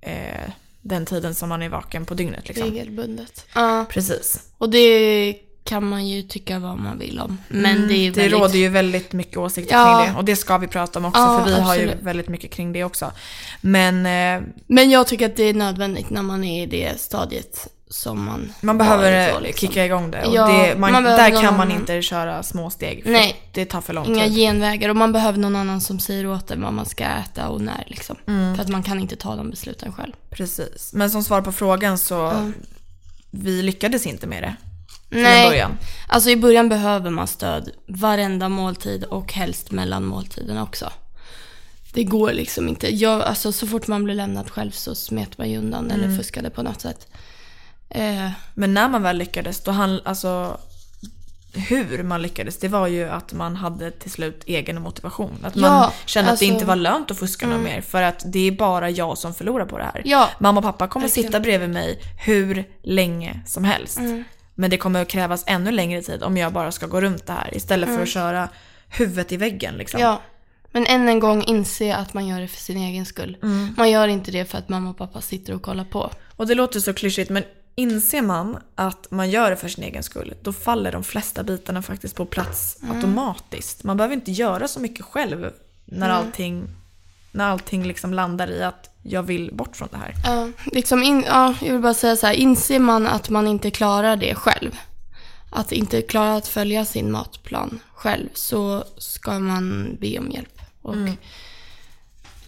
[0.00, 0.50] eh,
[0.80, 2.48] den tiden som man är vaken på dygnet.
[2.48, 2.70] Liksom.
[2.70, 3.46] Regelbundet.
[3.54, 4.50] Ja, Precis.
[4.58, 7.38] och det kan man ju tycka vad man vill om.
[7.48, 8.32] Men det Mm, Det väldigt...
[8.40, 9.98] råder ju väldigt mycket åsikter Ja.
[10.04, 10.18] kring det.
[10.18, 12.02] Och det ska vi prata om också Ja, för vi har ju absolut.
[12.04, 13.12] väldigt mycket kring det också.
[13.60, 17.68] Men eh, Men jag tycker att det är nödvändigt när man är i det stadiet
[17.90, 19.68] som man Man behöver då, liksom.
[19.68, 20.24] kicka igång det.
[20.24, 23.02] Och Ja, det man, man där kan man inte köra små steg.
[23.04, 23.36] För Nej.
[23.52, 24.34] Det tar för lång Inga tid.
[24.36, 27.60] genvägar och man behöver någon annan som säger åt en vad man ska äta och
[27.60, 28.16] när liksom.
[28.26, 28.54] Mm.
[28.56, 30.12] För att man kan inte ta de besluten själv.
[30.30, 30.90] Precis.
[30.94, 32.52] Men som svar på frågan så
[33.30, 34.56] vi lyckades inte med det.
[35.10, 35.78] Nej, början.
[36.08, 40.92] alltså i början behöver man stöd varenda måltid och helst mellan måltiderna också.
[41.92, 42.94] Det går liksom inte.
[42.94, 46.04] Jag, alltså, så fort man blir lämnad själv så smet man ju undan Mm.
[46.04, 47.06] eller fuskade på något sätt.
[47.88, 50.60] Eh, Men när man väl lyckades, då han, alltså
[51.68, 55.38] hur man lyckades, det var ju att man hade till slut egen motivation.
[55.42, 57.80] Att man Ja, kände att det alltså- inte var lönt att fuska något mer.
[57.80, 60.02] För att det är bara jag som förlorar på det här.
[60.04, 61.26] Ja, Mamma och pappa kommer verkligen.
[61.28, 63.98] sitta bredvid mig hur länge som helst.
[64.58, 67.32] Men det kommer att krävas ännu längre tid om jag bara ska gå runt det
[67.32, 67.56] här.
[67.56, 68.48] Istället för att köra
[68.88, 70.00] huvudet i väggen liksom.
[70.00, 70.20] Ja.
[70.72, 73.36] Men än en gång inse att man gör det för sin egen skull.
[73.42, 73.74] Mm.
[73.76, 76.10] Man gör inte det för att mamma och pappa sitter och kollar på.
[76.36, 77.42] Och det låter så klyschigt men
[77.74, 81.82] inser man att man gör det för sin egen skull, då faller de flesta bitarna
[81.82, 83.84] faktiskt på plats automatiskt.
[83.84, 85.52] Man behöver inte göra så mycket själv
[85.84, 86.68] när allting,
[87.32, 90.14] när allting liksom landar i att jag vill bort från det här.
[90.24, 93.70] Ja, liksom in, ja, jag vill bara säga så här, inser man att man inte
[93.70, 94.78] klarar det själv,
[95.50, 100.60] att inte klara att följa sin matplan själv, så ska man be om hjälp.
[100.82, 100.96] Och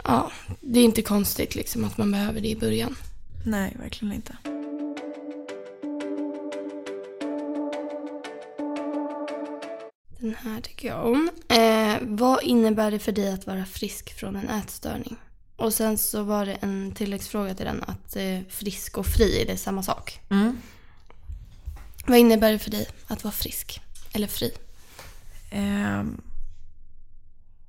[0.04, 2.96] ja, det är inte konstigt liksom att man behöver det i början.
[3.44, 4.36] Nej, verkligen inte.
[10.20, 11.30] Den här tycker jag om.
[11.48, 15.16] Eh, vad innebär det för dig att vara frisk från en ätstörning?
[15.58, 19.46] Och sen så var det en tilläggsfråga till den att eh, frisk och fri är
[19.46, 20.20] det samma sak.
[20.30, 20.60] Mm.
[22.06, 23.80] Vad innebär det för dig att vara frisk?
[24.12, 24.52] Eller fri?
[25.50, 26.20] Ehm,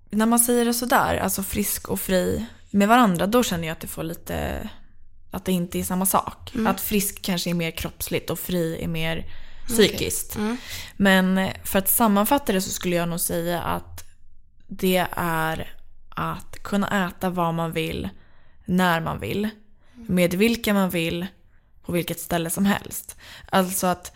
[0.10, 3.82] när man säger det sådär, alltså frisk och fri med varandra, då känner jag att
[3.82, 4.70] det får lite,
[5.32, 6.52] att det inte är samma sak.
[6.68, 9.26] Att frisk kanske är mer kroppsligt och fri är mer
[9.68, 10.38] psykiskt.
[10.98, 14.04] Men eh, för att sammanfatta det så skulle jag nog säga att
[14.68, 15.79] det är
[16.20, 18.10] att kunna äta vad man vill,
[18.66, 19.50] när man vill,
[19.94, 21.28] med vilka man vill,
[21.86, 23.18] på vilket ställe som helst.
[23.50, 24.12] Alltså att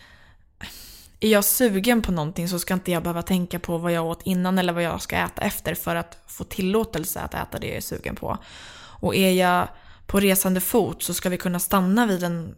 [1.19, 4.21] är jag sugen på någonting så ska inte jag behöva tänka på vad jag åt
[4.23, 7.77] innan eller vad jag ska äta efter för att få tillåtelse att äta det jag
[7.77, 8.37] är sugen på.
[8.75, 9.67] Och är jag
[10.05, 12.55] på resande fot så ska vi kunna stanna vid en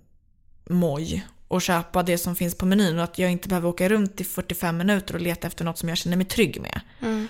[0.69, 4.21] moj och köpa det som finns på menyn och att jag inte behöver åka runt
[4.21, 6.81] i 45 minuter och leta efter något som jag känner mig trygg med.
[7.01, 7.27] Mm.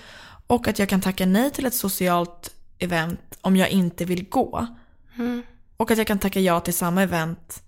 [0.47, 4.67] Och att jag kan tacka nej till ett socialt event om jag inte vill gå.
[5.77, 7.61] Och att jag kan tacka ja till samma event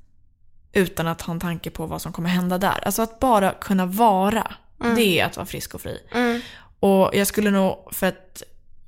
[0.73, 2.79] utan att ha en tanke på vad som kommer hända där.
[2.85, 4.53] Alltså att bara kunna vara,
[4.95, 5.99] det är att vara frisk och fri.
[6.79, 8.43] Och jag skulle nog, för att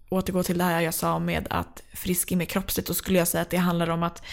[0.09, 3.27] återgå till det här jag sa med att frisk är mer kroppsligt, då skulle jag
[3.27, 4.23] säga att det handlar om att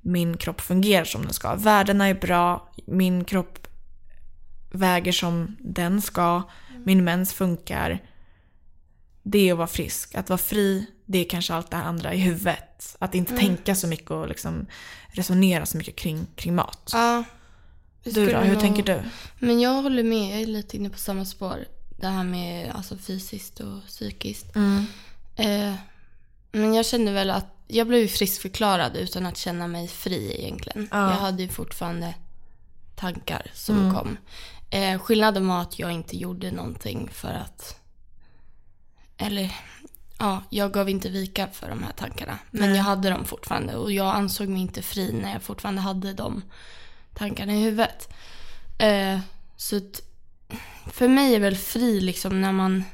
[0.00, 1.54] min kropp fungerar som den ska.
[1.54, 3.66] Värdena är bra, min kropp
[4.70, 6.42] väger som den ska,
[6.84, 8.02] min mens funkar.
[9.28, 10.14] Det är att vara frisk.
[10.14, 12.96] Att vara fri, det är kanske allt det här andra i huvudet.
[12.98, 14.66] Att inte tänka så mycket och liksom
[15.08, 16.90] resonera så mycket kring, kring mat.
[16.92, 17.24] Ja.
[18.04, 19.02] Du då, hur nog- tänker du?
[19.38, 21.64] Men jag håller med, jag är lite inne på samma spår.
[22.00, 24.56] Det här med alltså, fysiskt och psykiskt.
[25.36, 25.74] Eh,
[26.52, 30.88] men jag kände väl att jag blev friskförklarad utan att känna mig fri egentligen.
[30.90, 31.10] Ja.
[31.10, 32.14] Jag hade ju fortfarande
[32.96, 34.16] tankar som kom.
[34.70, 37.80] Eh, skillnaden var att jag inte gjorde någonting för att...
[39.16, 39.54] Eller,
[40.18, 42.38] ja, jag gav inte vika för de här tankarna.
[42.50, 46.12] Men jag hade dem fortfarande och jag ansåg mig inte fri när jag fortfarande hade
[46.12, 46.42] de
[47.14, 48.08] tankarna i huvudet.
[48.78, 49.18] Eh,
[49.56, 50.00] så att,
[50.92, 52.84] för mig är väl fri liksom när man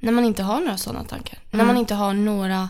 [0.00, 1.38] när man inte har några sådana tankar.
[1.50, 2.68] När man inte har några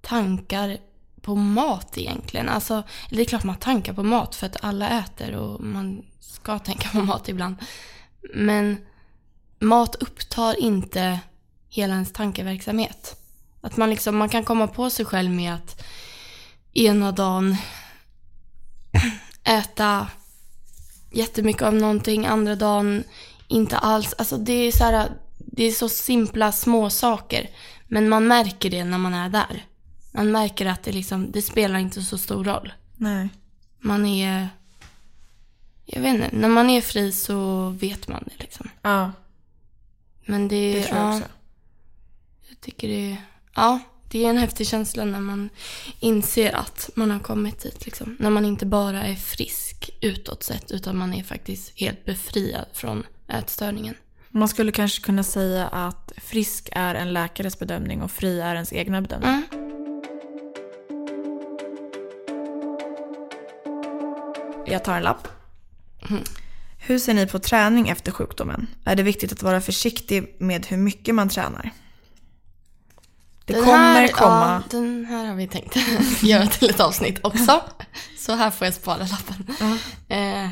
[0.00, 0.78] tankar
[1.20, 2.48] på mat egentligen.
[2.48, 6.58] Alltså, det är klart man tankar på mat för att alla äter och man ska
[6.58, 7.56] tänka på mat ibland.
[8.34, 8.76] Men
[9.58, 11.20] mat upptar inte
[11.72, 13.16] hela ens tankeverksamhet.
[13.60, 15.82] Att man, liksom, man kan komma på sig själv med att
[16.72, 17.56] ena dagen
[19.44, 20.08] äta
[21.10, 23.04] jättemycket av någonting, andra dagen
[23.48, 24.14] inte alls.
[24.18, 27.50] Alltså det är så här, det är så simpla små saker.
[27.88, 29.64] Men man märker det när man är där.
[30.12, 32.72] Man märker att det liksom, det spelar inte så stor roll.
[32.96, 33.28] Nej.
[33.78, 34.48] Man är,
[35.84, 38.68] jag vet inte, när man är fri så vet man det liksom.
[38.82, 39.12] Ja,
[40.26, 41.28] Men det, det tror jag ja, också.
[42.62, 43.16] Tycker det,
[43.54, 45.50] ja, det är en häftig känsla när man
[46.00, 48.16] inser att man har kommit dit liksom.
[48.20, 53.06] När man inte bara är frisk utåt sett utan man är faktiskt helt befriad från
[53.28, 53.94] ätstörningen.
[54.28, 58.72] Man skulle kanske kunna säga att frisk är en läkares bedömning och fri är ens
[58.72, 59.30] egna bedömning.
[59.30, 59.62] Mm.
[64.66, 65.28] Jag tar en lapp.
[66.78, 68.66] Hur ser ni på träning efter sjukdomen?
[68.84, 71.70] Är det viktigt att vara försiktig med hur mycket man tränar?
[73.44, 74.62] Det Den kommer här, komma.
[74.70, 75.76] Ja, den här har vi tänkt
[76.22, 77.62] göra till ett avsnitt också.
[78.18, 79.46] Så här får jag spara lappen.
[80.08, 80.50] Eh,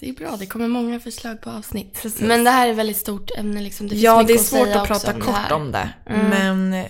[0.00, 2.02] det är bra, det kommer många förslag på avsnitt.
[2.02, 2.20] Precis.
[2.20, 3.60] Men det här är ett väldigt stort ämne.
[3.60, 3.88] Liksom.
[3.88, 5.52] Det Ja, det är svårt att också prata det kort här.
[5.52, 5.90] om det.
[6.06, 6.28] Mm.
[6.28, 6.86] Men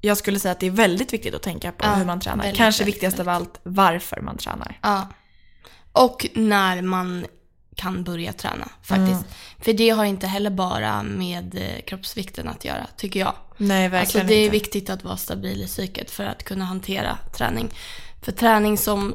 [0.00, 2.44] jag skulle säga att det är väldigt viktigt att tänka på Ja, hur man tränar.
[2.44, 4.78] väldigt, Kanske väldigt, viktigast av allt varför man tränar.
[4.82, 5.08] Ja.
[5.92, 7.26] Och när man
[7.76, 9.10] kan börja träna faktiskt.
[9.10, 9.24] Mm.
[9.58, 13.32] För det har inte heller bara med eh, kroppsvikten att göra, tycker jag.
[13.62, 14.52] Nej, Alltså verkligen det är inte.
[14.52, 17.70] viktigt att vara stabil i psyket för att kunna hantera träning.
[18.22, 19.14] För träning som,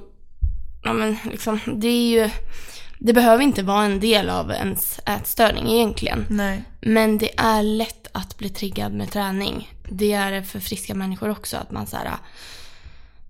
[0.84, 2.30] ja men liksom, det är ju,
[3.00, 6.26] det behöver inte vara en del av ens ätstörning egentligen.
[6.30, 6.64] Nej.
[6.82, 9.74] Men det är lätt att bli triggad med träning.
[9.90, 12.12] Det är det för friska människor också, att man så här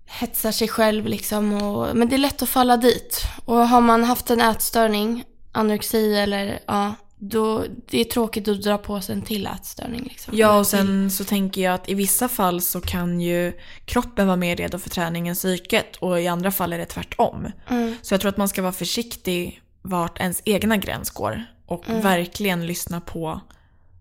[0.06, 1.52] hetsar sig själv liksom.
[1.62, 3.22] Och, men det är lätt att falla dit.
[3.44, 8.78] Och har man haft en ätstörning, anorexi eller ja, då det är tråkigt att dra
[8.78, 10.02] på sig en till ätstörning.
[10.02, 10.34] Liksom.
[10.36, 13.52] Ja, och sen så tänker jag att i vissa fall så kan ju
[13.84, 17.46] kroppen vara mer redo för träning än psyket och i andra fall är det tvärtom.
[17.70, 17.94] Mm.
[18.02, 22.00] Så jag tror att man ska vara försiktig vart ens egna gräns går och Mm.
[22.02, 23.40] verkligen lyssna på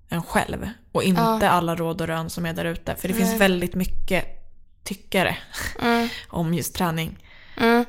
[0.09, 2.95] en själv och inte alla råd och rön som är där ute.
[2.95, 3.39] För det finns Nej.
[3.39, 4.25] väldigt mycket
[4.83, 5.37] tyckare
[5.81, 7.17] Mm, om just träning.
[7.57, 7.85] mm,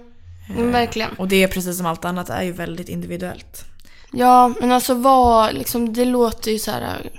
[0.49, 1.11] mm, verkligen.
[1.13, 3.65] Och det är precis som allt annat är ju väldigt individuellt.
[4.13, 7.11] Ja, men alltså vad, liksom, det låter ju så här,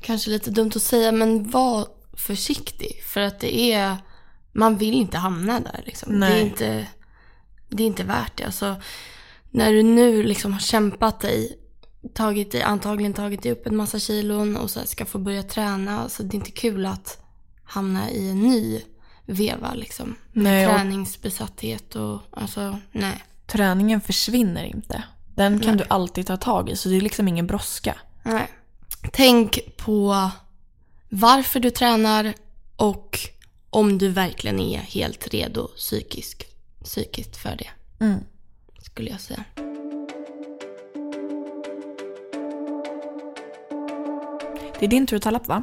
[0.00, 3.02] kanske lite dumt att säga, men var försiktig.
[3.08, 3.96] För att det är,
[4.52, 6.20] man vill inte hamna där liksom.
[6.20, 6.86] Det är inte,
[7.68, 8.44] det är inte värt det.
[8.44, 8.76] Alltså,
[9.50, 11.58] när du nu liksom har kämpat dig,
[12.14, 15.42] tagit dig, antagligen tagit dig upp en massa kilon och så här ska få börja
[15.42, 16.08] träna.
[16.08, 17.22] Så det är inte kul att
[17.64, 18.80] hamna i en ny
[19.26, 20.14] veva liksom.
[20.32, 23.24] Med Nej, och- träningsbesatthet och alltså, nej.
[23.46, 25.02] Träningen försvinner inte.
[25.34, 25.84] Den kan Nej.
[25.84, 27.96] du alltid ta tag i så det är liksom ingen brådska.
[28.22, 28.48] Nej.
[29.12, 30.30] Tänk på
[31.08, 32.34] varför du tränar
[32.76, 33.18] och
[33.70, 36.46] om du verkligen är helt redo psykisk,
[36.84, 37.68] psykiskt för det.
[38.04, 38.18] Mm.
[38.82, 39.44] Skulle jag säga.
[44.78, 45.62] Det är din tur att ta lapp va?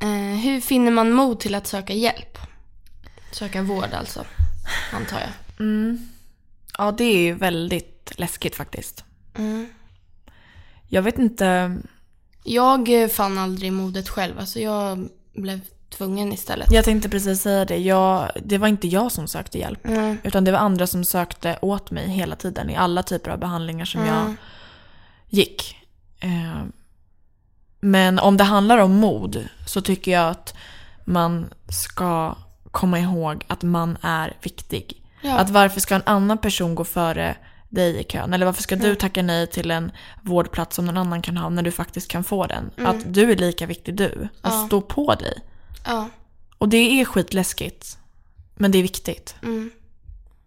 [0.00, 2.38] Eh, hur finner man mod till att söka hjälp?
[3.32, 4.24] Söka vård alltså,
[4.92, 5.30] antar jag.
[6.78, 9.04] Ja, det är ju väldigt läskigt faktiskt.
[9.38, 9.66] Mm.
[10.88, 11.76] Jag vet inte.
[12.44, 14.38] Jag eh, fann aldrig modet själv.
[14.38, 16.72] Alltså jag blev tvungen istället.
[16.72, 17.76] Jag tänkte precis säga det.
[17.76, 19.86] Jag, det var inte jag som sökte hjälp.
[19.86, 20.16] Mm.
[20.24, 23.84] Utan det var andra som sökte åt mig hela tiden i alla typer av behandlingar
[23.84, 24.36] som jag Mm.
[25.28, 25.76] gick.
[26.20, 26.62] Eh,
[27.80, 30.54] Men om det handlar om mod så tycker jag att
[31.04, 32.36] man ska
[32.70, 35.02] komma ihåg att man är viktig.
[35.22, 35.38] Ja.
[35.38, 37.36] Att varför ska en annan person gå före
[37.74, 38.32] dig i kön?
[38.34, 41.62] Eller varför ska du tacka nej till en vårdplats som någon annan kan ha när
[41.62, 42.70] du faktiskt kan få den?
[42.76, 44.12] Att du är lika viktig du.
[44.12, 44.28] Mm.
[44.42, 44.66] Ja.
[44.66, 45.40] Stå på dig.
[45.86, 46.08] ja.
[46.58, 47.98] Och det är skitläskigt.
[48.54, 49.34] Men det är viktigt.
[49.42, 49.70] Mm.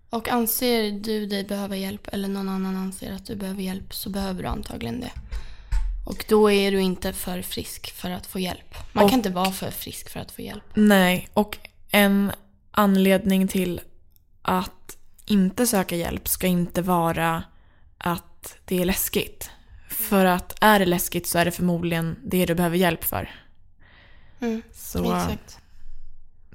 [0.10, 4.10] Och anser du dig behöva hjälp eller någon annan anser att du behöver hjälp så
[4.10, 5.12] behöver du antagligen det.
[6.06, 8.76] Och då är du inte för frisk för att få hjälp.
[8.94, 10.64] Man Och- kan inte vara för frisk för att få hjälp.
[10.74, 11.58] Nej, och
[11.92, 12.32] en
[12.72, 13.82] anledning till
[14.42, 14.97] att
[15.28, 17.44] inte söka hjälp ska inte vara
[17.98, 19.50] att det är läskigt.
[19.90, 23.32] För att är det läskigt så är det förmodligen det du behöver hjälp för.
[24.40, 24.62] Mm.
[24.74, 25.60] Så Exakt.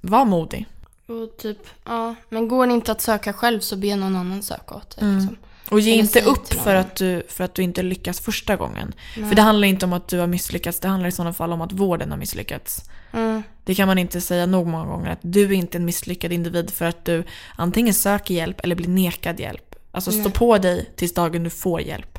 [0.02, 0.66] var modig.
[1.06, 2.14] Och typ, ja.
[2.28, 5.08] Men går det inte att söka själv så be någon annan söka åt dig.
[5.08, 5.18] Mm.
[5.18, 5.36] Liksom.
[5.70, 8.92] Och ge Eller inte upp för att, du, för att du inte lyckas första gången.
[9.14, 11.60] För det handlar inte om att du har misslyckats, det handlar i sådana fall om
[11.60, 12.84] att vården har misslyckats.
[13.12, 13.42] Mm.
[13.64, 15.10] Det kan man inte säga nog många gånger.
[15.10, 17.24] Att du är inte en misslyckad individ för att du
[17.56, 19.74] antingen söker hjälp eller blir nekad hjälp.
[19.90, 22.18] Alltså stå på dig tills dagen du får hjälp.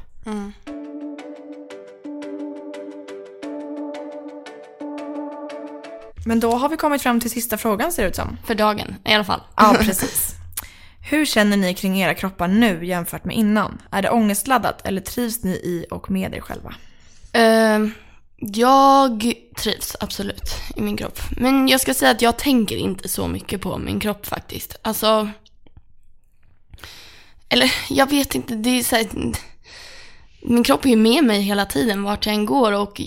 [6.26, 8.38] Men då har vi kommit fram till sista frågan ser det ut som.
[8.46, 9.42] För dagen i alla fall.
[9.56, 10.36] Ja, precis.
[11.10, 13.82] Hur känner ni kring era kroppar nu jämfört med innan?
[13.92, 16.74] Är det ångestladdat eller trivs ni i och med er själva?
[17.34, 17.90] Eh,
[18.38, 21.20] jag trivs absolut i min kropp.
[21.38, 24.76] Men jag ska säga att jag tänker inte så mycket på min kropp faktiskt.
[24.82, 25.30] Alltså...
[27.50, 29.08] Eller jag vet inte, det är så här,
[30.42, 33.02] Min kropp är ju med mig hela tiden vart jag än går och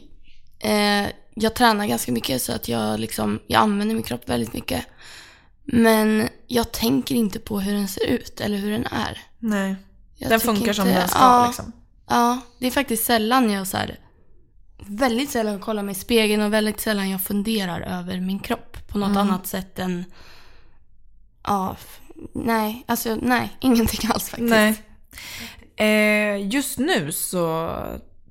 [0.59, 4.85] eh, jag tränar ganska mycket så att jag liksom, jag använder min kropp väldigt mycket.
[5.65, 9.23] Men jag tänker inte på hur den ser ut eller hur den är.
[9.39, 9.77] Nej.
[10.17, 11.73] Jag den funkar som inte- den ska ja, liksom.
[12.09, 13.99] Ja, det är faktiskt sällan jag så här,
[14.79, 18.99] väldigt sällan kollar mig i spegeln och väldigt sällan jag funderar över min kropp på
[18.99, 20.05] något annat sätt än,
[21.43, 21.77] ja,
[22.33, 24.51] nej, alltså nej, ingenting alls faktiskt.
[24.51, 24.83] Nej.
[25.77, 27.71] Eh, just nu så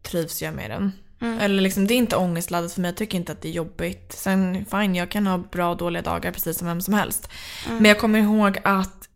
[0.02, 0.91] trivs jag med den.
[1.22, 1.39] Mm.
[1.39, 2.89] Eller liksom, det är inte ångestladdat för mig.
[2.89, 4.14] Jag tycker inte att det är jobbigt.
[4.14, 7.30] Sen fine, jag kan ha bra och dåliga dagar precis som vem som helst.
[7.66, 7.78] Mm.
[7.78, 9.10] Men jag kommer ihåg att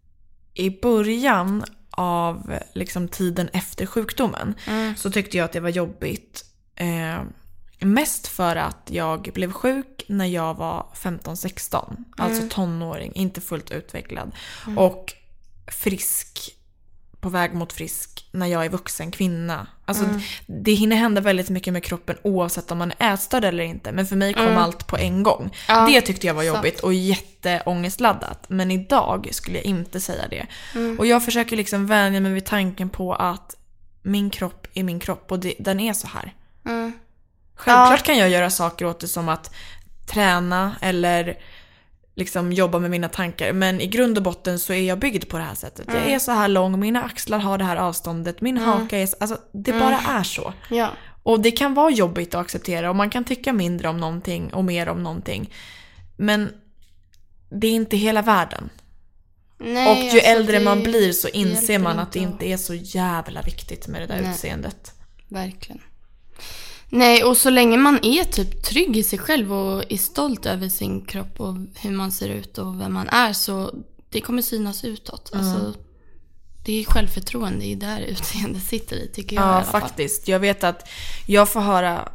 [0.53, 4.95] i början av liksom, tiden efter sjukdomen Mm.
[4.95, 6.45] så tyckte jag att det var jobbigt.
[6.79, 7.21] Eh,
[7.79, 11.95] mest för att jag blev sjuk när jag var 15-16.
[12.17, 14.31] Alltså tonåring, inte fullt utvecklad.
[14.77, 15.13] Och
[15.67, 16.55] frisk,
[17.19, 19.67] på väg mot frisk, när jag är vuxen kvinna.
[19.85, 20.03] Alltså
[20.47, 23.91] det hinner hända väldigt mycket med kroppen oavsett om man är ätstörd eller inte.
[23.91, 25.55] Men för mig kom allt på en gång.
[25.67, 28.45] Ja, det tyckte jag var jobbigt och jätteångestladdat.
[28.49, 30.45] Men idag skulle jag inte säga det.
[30.99, 33.55] Och jag försöker liksom vänja mig vid tanken på att
[34.01, 36.33] min kropp är min kropp och det, den är så här.
[36.65, 36.93] Mm.
[37.55, 39.55] Självklart kan jag göra saker åt det som att
[40.05, 41.37] träna eller
[42.15, 43.53] liksom jobba med mina tankar.
[43.53, 45.87] Men i grund och botten så är jag byggd på det här sättet.
[45.87, 49.09] Jag är så här lång, mina axlar har det här avståndet, min haka är...
[49.19, 50.53] Alltså det bara är så.
[50.69, 50.89] Ja.
[51.23, 54.65] Och det kan vara jobbigt att acceptera och man kan tycka mindre om någonting och
[54.65, 55.53] mer om någonting.
[56.17, 56.53] Men
[57.49, 58.69] det är inte hela världen.
[59.57, 62.57] Nej, och ju alltså, äldre man blir så inser man att det inte inte är
[62.57, 64.31] så jävla viktigt med det där Nej.
[64.31, 64.93] utseendet.
[65.27, 65.81] Verkligen.
[66.89, 70.69] Nej, och så länge man är typ trygg i sig själv och är stolt över
[70.69, 73.73] sin kropp och hur man ser ut och vem man är så
[74.09, 75.31] det kommer synas utåt.
[75.33, 75.73] Alltså,
[76.65, 80.27] det är självförtroende, det är där utseendet sitter i tycker jag Ja, faktiskt.
[80.27, 80.89] Jag vet att
[81.27, 82.09] jag får höra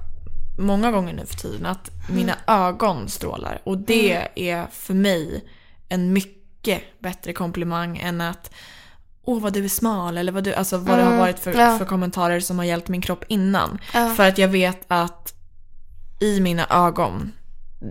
[0.58, 3.62] många gånger nu för tiden att mina ögon strålar.
[3.64, 5.44] Och det är för mig
[5.88, 8.50] en mycket bättre komplimang än att
[9.24, 11.78] Åh vad du är smal eller vad du, alltså vad det har varit för, ja.
[11.78, 13.78] för kommentarer som har hjälpt min kropp innan.
[13.94, 14.14] Ja.
[14.14, 15.34] För att jag vet att
[16.20, 17.32] i mina ögon,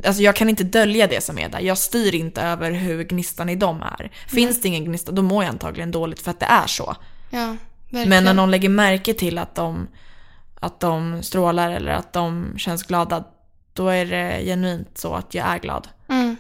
[0.05, 1.59] alltså jag kan inte dölja det som är där.
[1.59, 4.11] Jag styr inte över hur gnistan i dem är.
[4.27, 6.95] Finns det ingen gnista då mår jag antagligen dåligt för att det är så.
[7.29, 7.55] Ja.
[7.89, 9.88] Men när någon lägger märke till att de,
[10.55, 13.23] att de strålar eller att de känns glada,
[13.73, 15.88] då är det genuint så att jag är glad.
[16.09, 16.38] Mm.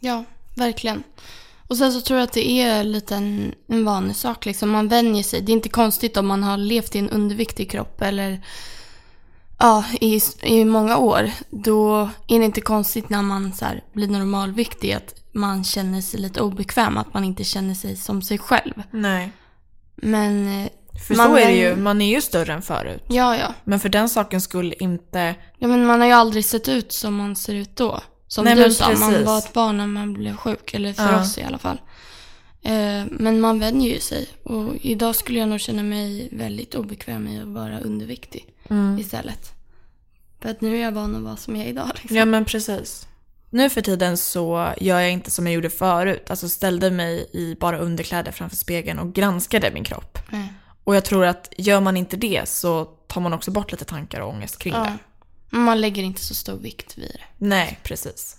[0.00, 0.24] Ja,
[0.54, 1.02] verkligen.
[1.68, 4.46] Och sen så tror jag att det är lite en, en vanlig sak.
[4.46, 4.70] Liksom.
[4.70, 5.40] Man vänjer sig.
[5.40, 8.40] Det är inte konstigt om man har levt i en underviktig kropp eller
[9.58, 11.30] ja, i, i många år.
[11.50, 16.20] Då är det inte konstigt när man så här, blir normalviktig att man känner sig
[16.20, 16.98] lite obekväm.
[16.98, 18.82] Att man inte känner sig som sig själv.
[18.90, 19.32] Nej.
[19.96, 20.68] Men eh,
[21.06, 23.04] För Man så är det ju, man är ju större än förut.
[23.08, 23.54] ja, ja.
[23.64, 25.34] Men för den saken skulle inte...
[25.58, 28.00] Ja men man har ju aldrig sett ut som man ser ut då.
[28.28, 30.74] Som Nej, du sa, man var ett barn när man blev sjuk.
[30.74, 31.20] Eller för Ja.
[31.20, 31.80] oss i alla fall.
[32.62, 34.28] Eh, men man vänjer ju sig.
[34.42, 38.98] Och idag skulle jag nog känna mig väldigt obekväm i att vara underviktig Mm.
[38.98, 39.52] istället.
[40.40, 41.90] För att nu är jag van att vara som jag är idag.
[41.94, 42.16] Liksom.
[42.16, 43.06] Ja men precis.
[43.50, 46.30] Nu för tiden så gör jag inte som jag gjorde förut.
[46.30, 50.18] Alltså ställde mig i bara underkläder framför spegeln och granskade min kropp.
[50.30, 50.52] Nej.
[50.84, 54.20] Och jag tror att gör man inte det så tar man också bort lite tankar
[54.20, 54.80] och ångest kring Ja.
[54.80, 54.98] det.
[55.50, 57.46] Man lägger inte så stor vikt vid det.
[57.46, 58.36] Nej, precis.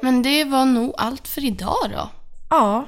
[0.00, 2.10] Men det var nog allt för idag då.
[2.50, 2.86] Ja.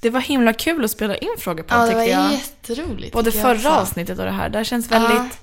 [0.00, 2.32] Det var himla kul att spela in frågor på Ja, det tyckte var jag.
[2.32, 3.12] jätteroligt.
[3.12, 4.48] Både jag förra avsnittet och det här.
[4.48, 4.98] Det här känns Ja.
[4.98, 5.38] väldigt...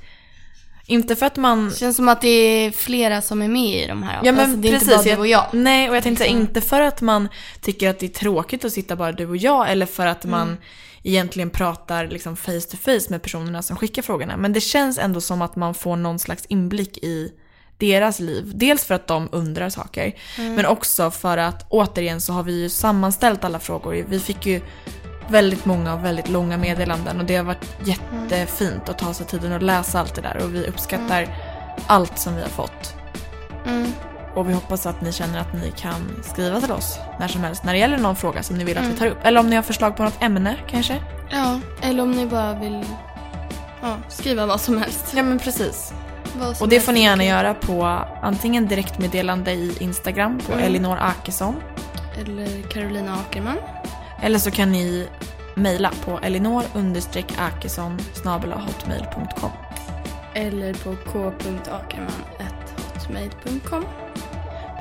[0.87, 1.69] Inte för att man...
[1.69, 4.19] Det känns som att det är flera som är med i de här.
[4.23, 4.87] Ja men alltså, det är precis.
[4.91, 5.45] inte bara du och jag.
[5.53, 6.39] Nej, och jag tänkte Liksom.
[6.41, 7.29] inte för att man
[7.61, 10.47] tycker att det är tråkigt att sitta bara du och jag eller för att man
[10.47, 10.61] Mm.
[11.05, 14.37] Egentligen pratar liksom face to face med personerna som skickar frågorna.
[14.37, 17.31] Men det känns ändå som att man får någon slags inblick i
[17.77, 18.51] deras liv.
[18.55, 20.55] Dels för att de undrar saker, Mm.
[20.55, 24.05] men också för att återigen så har vi ju sammanställt alla frågor.
[24.09, 24.61] Vi fick ju
[25.29, 29.51] väldigt många och väldigt långa meddelanden och det har varit jättefint att ta sig tiden
[29.51, 31.27] att läsa allt det där och vi uppskattar
[31.87, 32.95] allt som vi har fått.
[33.65, 33.91] Mm.
[34.35, 37.63] Och vi hoppas att ni känner att ni kan skriva till oss när som helst
[37.63, 39.17] när det gäller någon fråga som ni vill att vi tar upp.
[39.23, 41.03] Eller om ni har förslag på något ämne kanske?
[41.29, 42.85] Ja, eller om ni bara vill
[43.81, 45.13] ja, skriva vad som helst.
[45.15, 45.93] Ja men precis.
[46.61, 47.83] Och det får ni gärna göra på
[48.21, 51.55] antingen direktmeddelande i Instagram på Elinor Akesson.
[52.21, 53.57] Eller Carolina Ackerman.
[54.21, 55.07] Eller så kan ni
[55.55, 59.51] mejla på elinor-akesson hotmail.com.
[60.33, 63.85] Eller på k.ackerman.hotmail.com.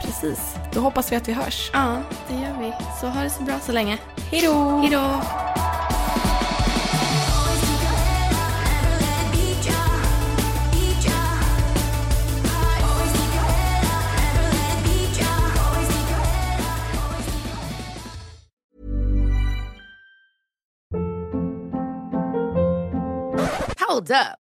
[0.04, 0.54] Precis.
[0.72, 1.70] Då hoppas vi att vi hörs.
[1.72, 1.96] Ja,
[2.28, 2.72] det gör vi.
[3.00, 3.98] Så ha det så bra så länge.
[4.30, 4.78] Hej då!
[4.80, 5.20] Hej då!
[23.88, 24.43] Hold up.